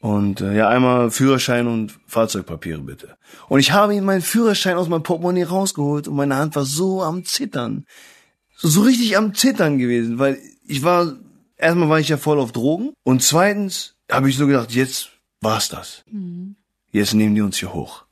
[0.00, 3.16] Und äh, ja, einmal Führerschein und Fahrzeugpapiere bitte.
[3.48, 7.02] Und ich habe ihm meinen Führerschein aus meinem Portemonnaie rausgeholt und meine Hand war so
[7.02, 7.86] am Zittern.
[8.56, 11.14] So, so richtig am Zittern gewesen, weil ich war,
[11.56, 15.10] erstmal war ich ja voll auf Drogen und zweitens habe ich so gedacht, jetzt
[15.40, 16.02] war's das.
[16.10, 16.56] Mhm.
[16.90, 18.04] Jetzt nehmen die uns hier hoch.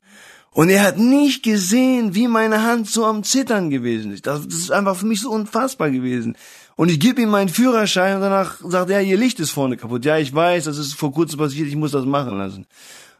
[0.54, 4.26] Und er hat nicht gesehen, wie meine Hand so am Zittern gewesen ist.
[4.26, 6.36] Das, das ist einfach für mich so unfassbar gewesen.
[6.76, 10.04] Und ich gebe ihm meinen Führerschein und danach sagt er, ihr Licht ist vorne kaputt.
[10.04, 12.66] Ja, ich weiß, das ist vor kurzem passiert, ich muss das machen lassen.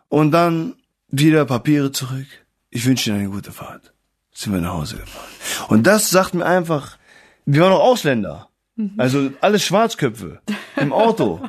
[0.09, 0.75] Und dann
[1.09, 2.27] wieder Papiere zurück.
[2.71, 3.93] Ich wünsche Ihnen eine gute Fahrt.
[4.33, 5.29] Sind wir nach Hause gefahren.
[5.69, 6.99] Und das sagt mir einfach,
[7.47, 8.49] wir waren noch Ausländer.
[8.75, 8.95] Mhm.
[8.97, 10.40] Also alles Schwarzköpfe
[10.77, 11.40] im Auto.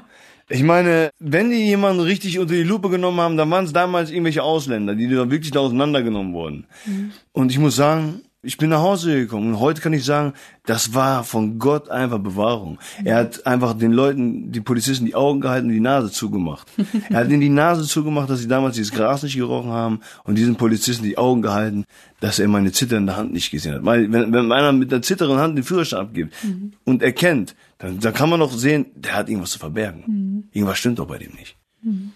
[0.48, 4.12] Ich meine, wenn die jemanden richtig unter die Lupe genommen haben, dann waren es damals
[4.12, 6.68] irgendwelche Ausländer, die da wirklich da auseinandergenommen wurden.
[6.86, 7.12] Mhm.
[7.32, 10.34] Und ich muss sagen, ich bin nach Hause gekommen und heute kann ich sagen,
[10.66, 12.80] das war von Gott einfach Bewahrung.
[13.04, 16.68] Er hat einfach den Leuten, die Polizisten, die Augen gehalten und die Nase zugemacht.
[17.10, 20.38] er hat ihnen die Nase zugemacht, dass sie damals dieses Gras nicht gerochen haben und
[20.38, 21.86] diesen Polizisten die Augen gehalten,
[22.20, 23.86] dass er meine zitternde Hand nicht gesehen hat.
[23.86, 26.74] Weil wenn, wenn einer mit einer zitternden Hand den Führerschein abgibt mhm.
[26.84, 30.04] und erkennt, dann, dann kann man doch sehen, der hat irgendwas zu verbergen.
[30.08, 30.44] Mhm.
[30.52, 31.58] Irgendwas stimmt doch bei dem nicht.
[31.82, 32.12] Mhm.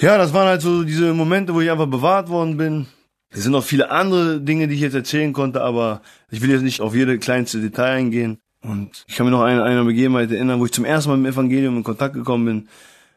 [0.00, 2.86] Ja, das waren halt so diese Momente, wo ich einfach bewahrt worden bin.
[3.30, 6.62] Es sind noch viele andere Dinge, die ich jetzt erzählen konnte, aber ich will jetzt
[6.62, 8.38] nicht auf jede kleinste Detail eingehen.
[8.62, 11.26] Und ich kann mich noch an eine Begebenheit erinnern, wo ich zum ersten Mal mit
[11.26, 12.68] dem Evangelium in Kontakt gekommen bin.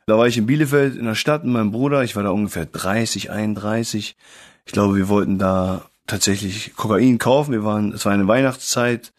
[0.06, 2.04] Da war ich in Bielefeld in der Stadt mit meinem Bruder.
[2.04, 4.16] Ich war da ungefähr 30, 31.
[4.66, 7.52] Ich glaube, wir wollten da tatsächlich Kokain kaufen.
[7.52, 9.14] Wir waren, es war eine Weihnachtszeit.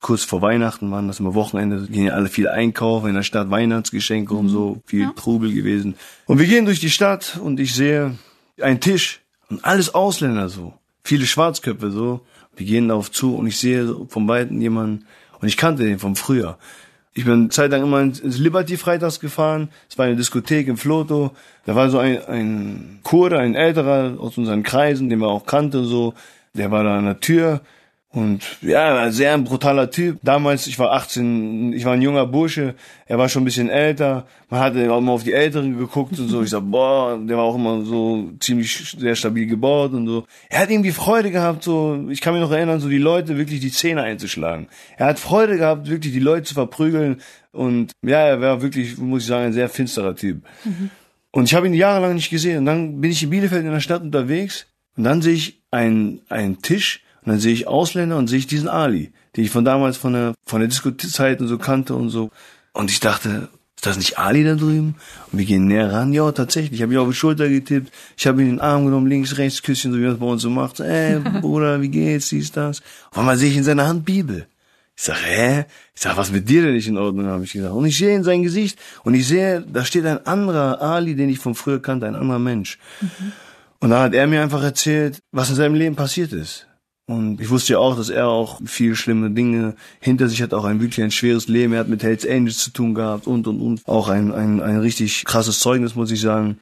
[0.00, 3.50] Kurz vor Weihnachten waren das immer Wochenende, gehen ja alle viel einkaufen in der Stadt,
[3.50, 4.82] Weihnachtsgeschenke und so, mhm.
[4.86, 5.12] viel ja.
[5.16, 5.96] Trubel gewesen.
[6.26, 8.16] Und wir gehen durch die Stadt und ich sehe
[8.60, 10.74] einen Tisch und alles Ausländer so.
[11.04, 12.20] Viele Schwarzköpfe so.
[12.56, 15.06] Wir gehen darauf zu und ich sehe von beiden jemanden,
[15.40, 16.58] und ich kannte den von früher.
[17.14, 19.70] Ich bin zeitlang immer ins Liberty freitags gefahren.
[19.88, 21.32] Es war eine Diskothek im Floto.
[21.64, 25.84] Da war so ein, ein Kurde, ein älterer aus unseren Kreisen, den man auch kannte,
[25.84, 26.14] so.
[26.54, 27.60] Der war da an der Tür
[28.18, 30.18] und ja, sehr ein brutaler Typ.
[30.24, 32.74] Damals, ich war 18, ich war ein junger Bursche,
[33.06, 34.26] er war schon ein bisschen älter.
[34.50, 36.42] Man hatte auch immer auf die Älteren geguckt und so.
[36.42, 40.24] Ich sag, boah, der war auch immer so ziemlich sehr stabil gebaut und so.
[40.48, 43.60] Er hat irgendwie Freude gehabt, so, ich kann mich noch erinnern, so die Leute wirklich
[43.60, 44.66] die Zähne einzuschlagen.
[44.96, 47.20] Er hat Freude gehabt, wirklich die Leute zu verprügeln.
[47.52, 50.42] Und ja, er war wirklich, muss ich sagen, ein sehr finsterer Typ.
[50.64, 50.90] Mhm.
[51.30, 52.58] Und ich habe ihn jahrelang nicht gesehen.
[52.58, 54.66] Und dann bin ich in Bielefeld in der Stadt unterwegs
[54.96, 58.46] und dann sehe ich einen, einen Tisch, und dann sehe ich Ausländer und sehe ich
[58.46, 62.08] diesen Ali, den ich von damals von der, von der Diskothek und so kannte und
[62.08, 62.30] so.
[62.72, 64.94] Und ich dachte, ist das nicht Ali da drüben?
[65.30, 66.14] Und wir gehen näher ran.
[66.14, 66.80] Ja, tatsächlich.
[66.80, 67.92] Ich habe ihn auf die Schulter getippt.
[68.16, 70.24] Ich habe ihn in den Arm genommen, links, rechts, Küsschen, so wie man es bei
[70.24, 70.80] uns so macht.
[70.80, 72.30] Ey, Bruder, wie geht's?
[72.30, 72.80] Siehst das?
[73.10, 74.46] Auf einmal sehe ich in seiner Hand Bibel.
[74.96, 75.66] Ich sag, hä?
[75.94, 77.74] Ich sag, was mit dir denn nicht in Ordnung, habe ich gesagt.
[77.74, 81.28] Und ich sehe in sein Gesicht und ich sehe, da steht ein anderer Ali, den
[81.28, 82.78] ich von früher kannte, ein anderer Mensch.
[83.02, 83.32] Mhm.
[83.80, 86.67] Und dann hat er mir einfach erzählt, was in seinem Leben passiert ist.
[87.08, 90.64] Und ich wusste ja auch, dass er auch viel schlimme Dinge hinter sich hat, auch
[90.64, 91.72] ein wirklich ein schweres Leben.
[91.72, 93.80] Er hat mit Hells Angels zu tun gehabt und, und, und.
[93.88, 96.58] Auch ein, ein, ein richtig krasses Zeugnis, muss ich sagen.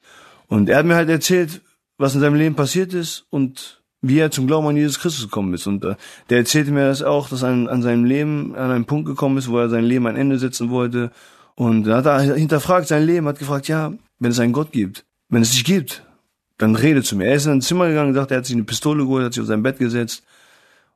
[0.46, 1.62] Und er hat mir halt erzählt,
[1.98, 5.52] was in seinem Leben passiert ist und wie er zum Glauben an Jesus Christus gekommen
[5.52, 5.66] ist.
[5.66, 5.96] Und äh,
[6.30, 9.38] der erzählte mir das auch, dass er an, an seinem Leben an einen Punkt gekommen
[9.38, 11.10] ist, wo er sein Leben ein Ende setzen wollte.
[11.56, 15.04] Und dann hat er hinterfragt sein Leben, hat gefragt, ja, wenn es einen Gott gibt,
[15.28, 16.04] wenn es dich gibt,
[16.56, 17.24] dann rede zu mir.
[17.24, 19.40] Er ist in ein Zimmer gegangen, sagt, er hat sich eine Pistole geholt, hat sich
[19.40, 20.22] auf sein Bett gesetzt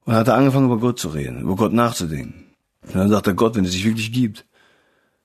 [0.05, 2.47] und hat angefangen, über Gott zu reden, über Gott nachzudenken.
[2.83, 4.47] Und dann sagt er, Gott, wenn es sich wirklich gibt,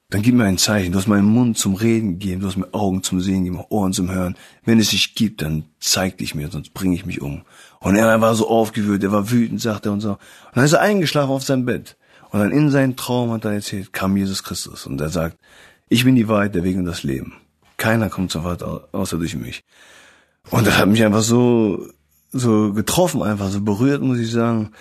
[0.10, 0.92] dann gib mir ein Zeichen.
[0.92, 3.94] Du hast meinen Mund zum Reden gegeben, du hast mir Augen zum Sehen gegeben, Ohren
[3.94, 4.36] zum Hören.
[4.64, 7.42] Wenn es sich gibt, dann zeig dich mir, sonst bringe ich mich um.
[7.80, 10.12] Und er war so aufgewühlt, er war wütend, sagt er und so.
[10.12, 10.20] Und
[10.54, 11.98] dann ist er eingeschlafen auf seinem Bett.
[12.30, 14.86] Und dann in seinen Traum hat er erzählt, kam Jesus Christus.
[14.86, 15.38] Und er sagt,
[15.90, 17.34] ich bin die Wahrheit, der Weg und das Leben.
[17.78, 19.64] Keiner kommt zur Wahrheit außer durch mich.
[20.52, 21.88] Und das hat mich einfach so
[22.36, 24.72] so getroffen, einfach so berührt, muss ich sagen.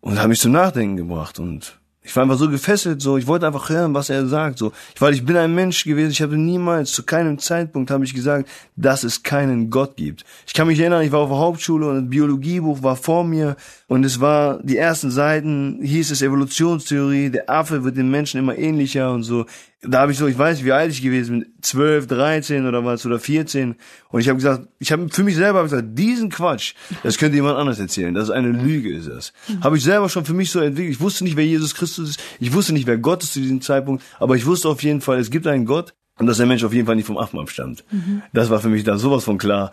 [0.00, 1.38] Und hat mich zum Nachdenken gebracht.
[1.38, 4.72] Und ich war einfach so gefesselt, so ich wollte einfach hören, was er sagt, so.
[4.94, 8.12] Ich, weil ich bin ein Mensch gewesen, ich habe niemals, zu keinem Zeitpunkt habe ich
[8.12, 10.24] gesagt, dass es keinen Gott gibt.
[10.44, 13.56] Ich kann mich erinnern, ich war auf der Hauptschule und ein Biologiebuch war vor mir
[13.86, 18.58] und es war, die ersten Seiten hieß es Evolutionstheorie, der Affe wird den Menschen immer
[18.58, 19.46] ähnlicher und so
[19.84, 22.84] da habe ich so, ich weiß nicht, wie alt ich gewesen bin, zwölf, dreizehn oder
[22.84, 23.74] was oder vierzehn.
[24.10, 27.58] Und ich habe gesagt, ich habe für mich selber gesagt, diesen Quatsch, das könnte jemand
[27.58, 28.14] anders erzählen.
[28.14, 29.32] Das ist eine Lüge, ist das.
[29.48, 29.64] Mhm.
[29.64, 30.94] Habe ich selber schon für mich so entwickelt.
[30.94, 32.22] Ich wusste nicht, wer Jesus Christus ist.
[32.38, 34.04] Ich wusste nicht, wer Gott ist zu diesem Zeitpunkt.
[34.20, 36.72] Aber ich wusste auf jeden Fall, es gibt einen Gott und dass der Mensch auf
[36.72, 37.84] jeden Fall nicht vom Affen abstammt.
[37.90, 38.22] Mhm.
[38.32, 39.72] Das war für mich da sowas von klar.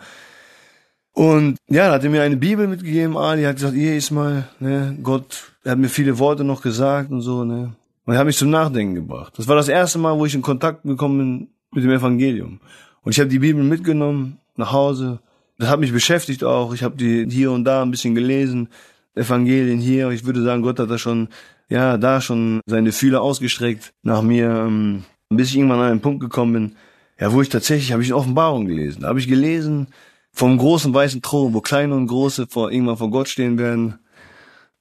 [1.12, 4.48] Und ja, da hat er mir eine Bibel mitgegeben, Ali, hat gesagt, ihr ist mal,
[4.58, 7.74] ne, Gott, er hat mir viele Worte noch gesagt und so, ne.
[8.10, 9.34] Und er hat mich zum Nachdenken gebracht.
[9.36, 12.58] Das war das erste Mal, wo ich in Kontakt gekommen bin mit dem Evangelium.
[13.02, 15.20] Und ich habe die Bibel mitgenommen nach Hause.
[15.58, 16.74] Das hat mich beschäftigt auch.
[16.74, 18.68] Ich habe die hier und da ein bisschen gelesen.
[19.14, 20.10] Evangelien hier.
[20.10, 21.28] Ich würde sagen, Gott hat da schon,
[21.68, 26.18] ja, da schon seine Fühler ausgestreckt nach mir, ähm, bis ich irgendwann an einen Punkt
[26.18, 26.72] gekommen bin,
[27.20, 29.02] ja, wo ich tatsächlich, habe ich eine Offenbarung gelesen.
[29.02, 29.86] Da habe ich gelesen
[30.32, 34.00] vom großen weißen Thron, wo kleine und große vor, irgendwann vor Gott stehen werden.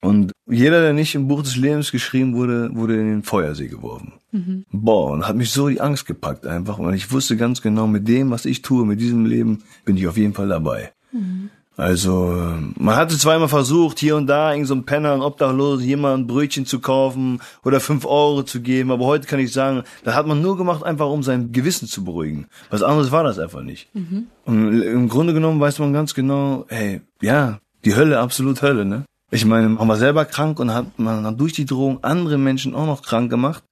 [0.01, 4.13] Und jeder, der nicht im Buch des Lebens geschrieben wurde, wurde in den Feuersee geworfen.
[4.31, 4.65] Mhm.
[4.71, 6.79] Boah, und hat mich so die Angst gepackt einfach.
[6.79, 10.07] Und ich wusste ganz genau, mit dem, was ich tue, mit diesem Leben, bin ich
[10.07, 10.93] auf jeden Fall dabei.
[11.11, 11.49] Mhm.
[11.75, 12.35] Also,
[12.77, 16.27] man hatte zweimal versucht, hier und da irgend so ein Penner, ein Obdachloser, jemand ein
[16.27, 18.91] Brötchen zu kaufen oder fünf Euro zu geben.
[18.91, 22.03] Aber heute kann ich sagen, das hat man nur gemacht, einfach um sein Gewissen zu
[22.03, 22.47] beruhigen.
[22.69, 23.87] Was anderes war das einfach nicht.
[23.95, 24.27] Mhm.
[24.43, 29.05] Und im Grunde genommen weiß man ganz genau, hey, ja, die Hölle, absolut Hölle, ne?
[29.31, 32.73] Ich meine, man war selber krank und hat man hat durch die Drohung andere Menschen
[32.73, 33.63] auch noch krank gemacht,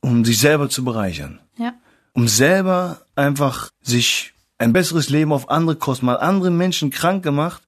[0.00, 1.40] um sich selber zu bereichern.
[1.56, 1.74] Ja.
[2.12, 7.62] Um selber einfach sich ein besseres Leben auf andere Kosten, mal andere Menschen krank gemacht,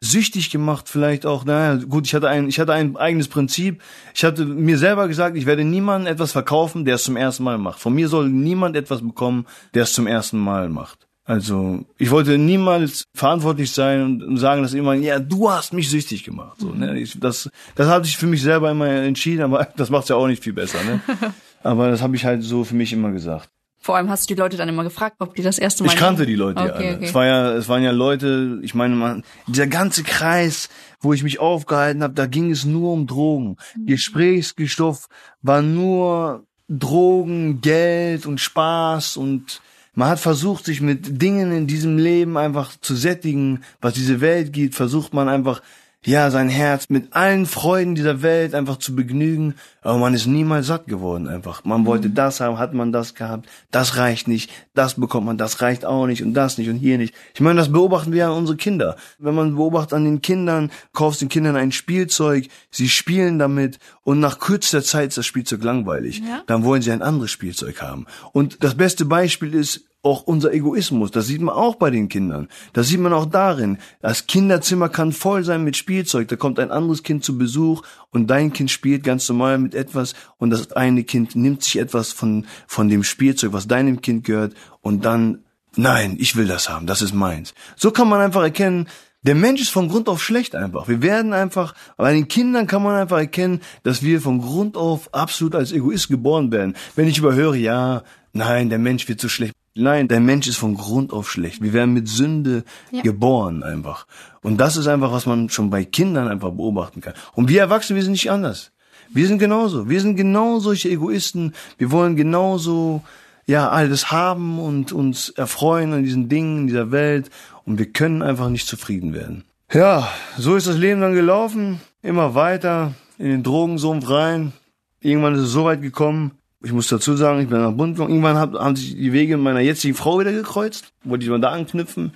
[0.00, 3.82] süchtig gemacht, vielleicht auch, naja, gut, ich hatte ein, ich hatte ein eigenes Prinzip.
[4.14, 7.58] Ich hatte mir selber gesagt, ich werde niemandem etwas verkaufen, der es zum ersten Mal
[7.58, 7.80] macht.
[7.80, 11.07] Von mir soll niemand etwas bekommen, der es zum ersten Mal macht.
[11.28, 16.24] Also ich wollte niemals verantwortlich sein und sagen, dass jemand, ja, du hast mich süchtig
[16.24, 16.56] gemacht.
[16.58, 16.98] So, ne?
[16.98, 20.26] Ich, das, das habe ich für mich selber immer entschieden, aber das macht's ja auch
[20.26, 20.78] nicht viel besser.
[20.84, 21.02] Ne?
[21.62, 23.50] aber das habe ich halt so für mich immer gesagt.
[23.78, 25.92] Vor allem hast du die Leute dann immer gefragt, ob die das erste Mal.
[25.92, 26.96] Ich kannte die Leute okay, ja alle.
[26.96, 27.04] Okay.
[27.04, 28.60] Es war ja, es waren ja Leute.
[28.62, 32.90] Ich meine, man, dieser ganze Kreis, wo ich mich aufgehalten habe, da ging es nur
[32.94, 33.58] um Drogen.
[33.76, 33.84] Mhm.
[33.84, 35.08] Gesprächsstoff
[35.42, 39.60] war nur Drogen, Geld und Spaß und
[39.94, 44.52] man hat versucht, sich mit Dingen in diesem Leben einfach zu sättigen, was diese Welt
[44.52, 45.62] gibt, versucht man einfach
[46.04, 50.68] ja, sein Herz mit allen Freuden dieser Welt einfach zu begnügen, aber man ist niemals
[50.68, 51.64] satt geworden einfach.
[51.64, 52.14] Man wollte mhm.
[52.14, 56.06] das haben, hat man das gehabt, das reicht nicht, das bekommt man, das reicht auch
[56.06, 57.14] nicht und das nicht und hier nicht.
[57.34, 58.96] Ich meine, das beobachten wir an unsere Kinder.
[59.18, 64.20] Wenn man beobachtet an den Kindern, kaufst den Kindern ein Spielzeug, sie spielen damit und
[64.20, 66.20] nach kürzester Zeit ist das Spielzeug langweilig.
[66.20, 66.42] Ja.
[66.46, 68.06] Dann wollen sie ein anderes Spielzeug haben.
[68.32, 71.10] Und das beste Beispiel ist, auch unser Egoismus.
[71.10, 72.48] Das sieht man auch bei den Kindern.
[72.72, 73.78] Das sieht man auch darin.
[74.00, 76.28] Das Kinderzimmer kann voll sein mit Spielzeug.
[76.28, 80.14] Da kommt ein anderes Kind zu Besuch und dein Kind spielt ganz normal mit etwas
[80.38, 84.54] und das eine Kind nimmt sich etwas von, von dem Spielzeug, was deinem Kind gehört
[84.80, 85.44] und dann,
[85.76, 86.86] nein, ich will das haben.
[86.86, 87.54] Das ist meins.
[87.76, 88.88] So kann man einfach erkennen,
[89.22, 90.86] der Mensch ist von Grund auf schlecht einfach.
[90.86, 95.12] Wir werden einfach, bei den Kindern kann man einfach erkennen, dass wir von Grund auf
[95.12, 96.76] absolut als Egoist geboren werden.
[96.94, 99.54] Wenn ich überhöre, ja, nein, der Mensch wird zu schlecht.
[99.78, 101.62] Nein, der Mensch ist von Grund auf schlecht.
[101.62, 103.02] Wir werden mit Sünde ja.
[103.02, 104.08] geboren einfach.
[104.42, 107.14] Und das ist einfach, was man schon bei Kindern einfach beobachten kann.
[107.34, 108.72] Und wir Erwachsene, wir sind nicht anders.
[109.10, 109.88] Wir sind genauso.
[109.88, 111.54] Wir sind genau solche Egoisten.
[111.76, 113.02] Wir wollen genauso,
[113.46, 117.30] ja, alles haben und uns erfreuen an diesen Dingen, in dieser Welt.
[117.64, 119.44] Und wir können einfach nicht zufrieden werden.
[119.72, 121.80] Ja, so ist das Leben dann gelaufen.
[122.02, 124.52] Immer weiter in den Drogensumpf rein.
[125.00, 126.32] Irgendwann ist es so weit gekommen.
[126.62, 128.10] Ich muss dazu sagen, ich bin nach Bund gegangen.
[128.10, 130.92] Irgendwann haben sich die Wege meiner jetzigen Frau wieder gekreuzt.
[131.04, 132.12] Wollte ich mal da anknüpfen.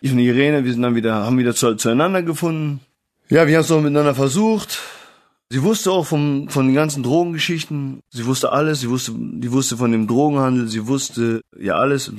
[0.00, 2.80] Ich und Irene, wir sind dann wieder, haben wieder zu, zueinander gefunden.
[3.28, 4.80] Ja, wir haben es noch miteinander versucht.
[5.50, 8.00] Sie wusste auch vom, von den ganzen Drogengeschichten.
[8.10, 8.80] Sie wusste alles.
[8.80, 10.66] Sie wusste, die wusste von dem Drogenhandel.
[10.68, 12.12] Sie wusste ja alles.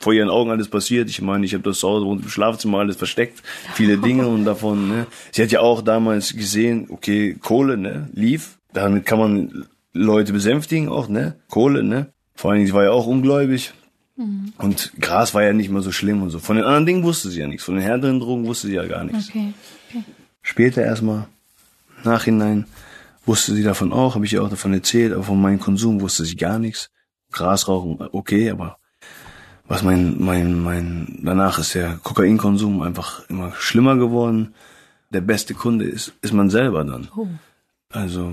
[0.00, 1.08] Vor ihren Augen alles passiert.
[1.08, 3.42] Ich meine, ich habe das zu Hause im Schlafzimmer alles versteckt.
[3.72, 4.88] Viele Dinge und davon.
[4.88, 5.06] Ne.
[5.32, 8.58] Sie hat ja auch damals gesehen, okay, Kohle, ne, lief.
[8.74, 12.12] Damit kann man Leute besänftigen auch, ne, Kohle, ne.
[12.34, 13.72] Vor allen Dingen, sie war ja auch ungläubig.
[14.16, 14.52] Mhm.
[14.58, 16.40] Und Gras war ja nicht mal so schlimm und so.
[16.40, 17.64] Von den anderen Dingen wusste sie ja nichts.
[17.64, 19.28] Von den härteren Drogen wusste sie ja gar nichts.
[19.28, 19.54] Okay.
[19.88, 20.04] okay.
[20.42, 21.26] Später erstmal
[22.04, 22.66] Nachhinein
[23.24, 26.24] wusste sie davon auch, habe ich ihr auch davon erzählt, aber von meinem Konsum wusste
[26.24, 26.90] sie gar nichts.
[27.32, 28.78] Gras rauchen, okay, aber
[29.66, 34.54] was mein, mein, mein, danach ist der Kokainkonsum einfach immer schlimmer geworden.
[35.10, 37.08] Der beste Kunde ist, ist man selber dann.
[37.16, 37.28] Oh.
[37.90, 38.32] Also,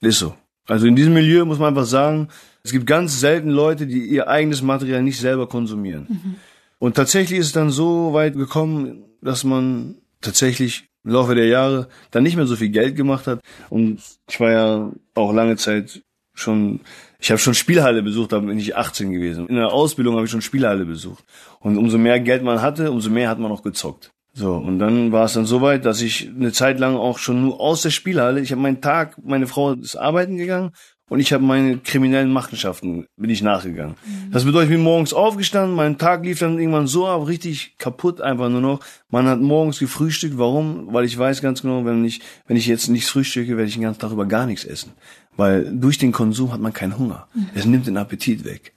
[0.00, 0.34] ist so.
[0.66, 2.28] Also in diesem Milieu muss man einfach sagen,
[2.62, 6.06] es gibt ganz selten Leute, die ihr eigenes Material nicht selber konsumieren.
[6.08, 6.34] Mhm.
[6.78, 11.88] Und tatsächlich ist es dann so weit gekommen, dass man tatsächlich im Laufe der Jahre
[12.10, 13.40] dann nicht mehr so viel Geld gemacht hat.
[13.68, 16.02] Und ich war ja auch lange Zeit
[16.32, 16.80] schon,
[17.18, 19.46] ich habe schon Spielhalle besucht, da bin ich 18 gewesen.
[19.48, 21.24] In der Ausbildung habe ich schon Spielhalle besucht.
[21.60, 24.10] Und umso mehr Geld man hatte, umso mehr hat man auch gezockt.
[24.36, 27.40] So, und dann war es dann so weit, dass ich eine Zeit lang auch schon
[27.40, 30.72] nur aus der Spielhalle, ich habe meinen Tag, meine Frau ist arbeiten gegangen
[31.08, 33.94] und ich habe meine kriminellen Machenschaften, bin ich nachgegangen.
[34.04, 34.32] Mhm.
[34.32, 38.20] Das bedeutet, ich bin morgens aufgestanden, mein Tag lief dann irgendwann so ab, richtig kaputt
[38.20, 38.80] einfach nur noch.
[39.08, 40.92] Man hat morgens gefrühstückt, warum?
[40.92, 43.84] Weil ich weiß ganz genau, wenn ich, wenn ich jetzt nichts frühstücke, werde ich den
[43.84, 44.94] ganzen Tag über gar nichts essen.
[45.36, 47.28] Weil durch den Konsum hat man keinen Hunger.
[47.34, 47.50] Mhm.
[47.54, 48.74] Es nimmt den Appetit weg.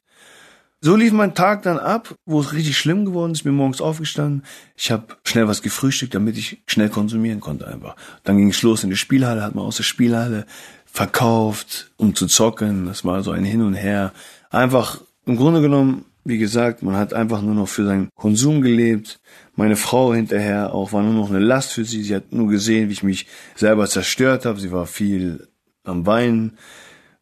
[0.80, 3.43] So lief mein Tag dann ab, wo es richtig schlimm geworden ist.
[3.43, 4.43] Bin morgens aufgestanden.
[4.75, 7.95] Ich habe schnell was gefrühstückt, damit ich schnell konsumieren konnte einfach.
[8.23, 10.45] Dann ging es los in die Spielhalle, hat man aus der Spielhalle
[10.86, 12.86] verkauft, um zu zocken.
[12.86, 14.13] Das war so ein Hin und Her.
[14.51, 19.19] Einfach im Grunde genommen, wie gesagt, man hat einfach nur noch für seinen Konsum gelebt.
[19.55, 22.03] Meine Frau hinterher auch war nur noch eine Last für sie.
[22.03, 23.25] Sie hat nur gesehen, wie ich mich
[23.55, 24.59] selber zerstört habe.
[24.59, 25.47] Sie war viel
[25.84, 26.57] am Weinen.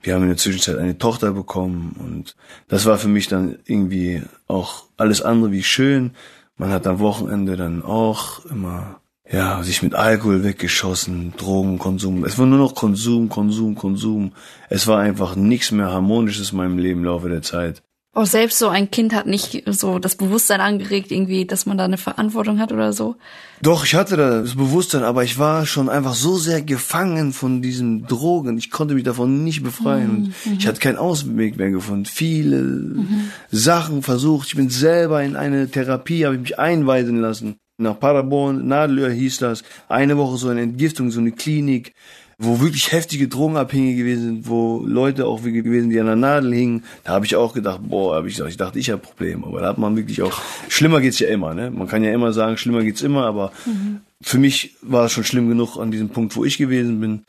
[0.06, 2.36] Wir haben in der Zwischenzeit eine Tochter bekommen und
[2.68, 6.12] das war für mich dann irgendwie auch alles andere wie schön.
[6.58, 12.24] Man hat am Wochenende dann auch immer ja, sich mit Alkohol weggeschossen, Drogenkonsum.
[12.24, 14.34] Es war nur noch Konsum, Konsum, Konsum.
[14.70, 17.82] Es war einfach nichts mehr Harmonisches in meinem Leben im Laufe der Zeit.
[18.16, 21.84] Auch selbst so ein Kind hat nicht so das Bewusstsein angeregt, irgendwie, dass man da
[21.84, 23.18] eine Verantwortung hat oder so.
[23.62, 28.08] Doch, ich hatte das Bewusstsein, aber ich war schon einfach so sehr gefangen von diesen
[28.08, 28.58] Drogen.
[28.58, 30.34] Ich konnte mich davon nicht befreien.
[30.46, 30.52] Mhm.
[30.52, 32.06] Und ich hatte keinen Ausweg mehr gefunden.
[32.06, 33.32] Viele mhm.
[33.52, 34.48] Sachen versucht.
[34.48, 39.40] Ich bin selber in eine Therapie, habe ich mich einweisen lassen nach Paderborn, Nadelöhr hieß
[39.40, 41.94] das, eine Woche so eine Entgiftung, so eine Klinik,
[42.38, 46.84] wo wirklich heftige Drogenabhängige gewesen sind, wo Leute auch gewesen, die an der Nadel hingen.
[47.04, 49.46] Da habe ich auch gedacht, boah, hab ich, ich dachte, ich habe Probleme.
[49.48, 51.72] Aber da hat man wirklich auch, schlimmer geht's ja immer, ne?
[51.72, 54.02] Man kann ja immer sagen, schlimmer geht's immer, aber mhm.
[54.22, 57.26] für mich war es schon schlimm genug an diesem Punkt, wo ich gewesen bin.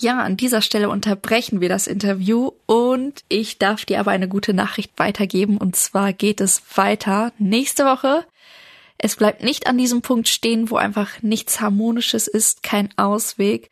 [0.00, 4.54] Ja, an dieser Stelle unterbrechen wir das Interview und ich darf dir aber eine gute
[4.54, 8.24] Nachricht weitergeben und zwar geht es weiter nächste Woche.
[8.96, 13.70] Es bleibt nicht an diesem Punkt stehen, wo einfach nichts Harmonisches ist, kein Ausweg,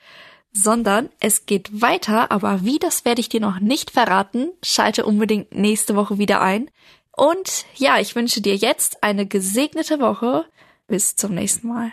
[0.52, 4.50] sondern es geht weiter, aber wie, das werde ich dir noch nicht verraten.
[4.64, 6.70] Schalte unbedingt nächste Woche wieder ein.
[7.12, 10.44] Und ja, ich wünsche dir jetzt eine gesegnete Woche.
[10.88, 11.92] Bis zum nächsten Mal.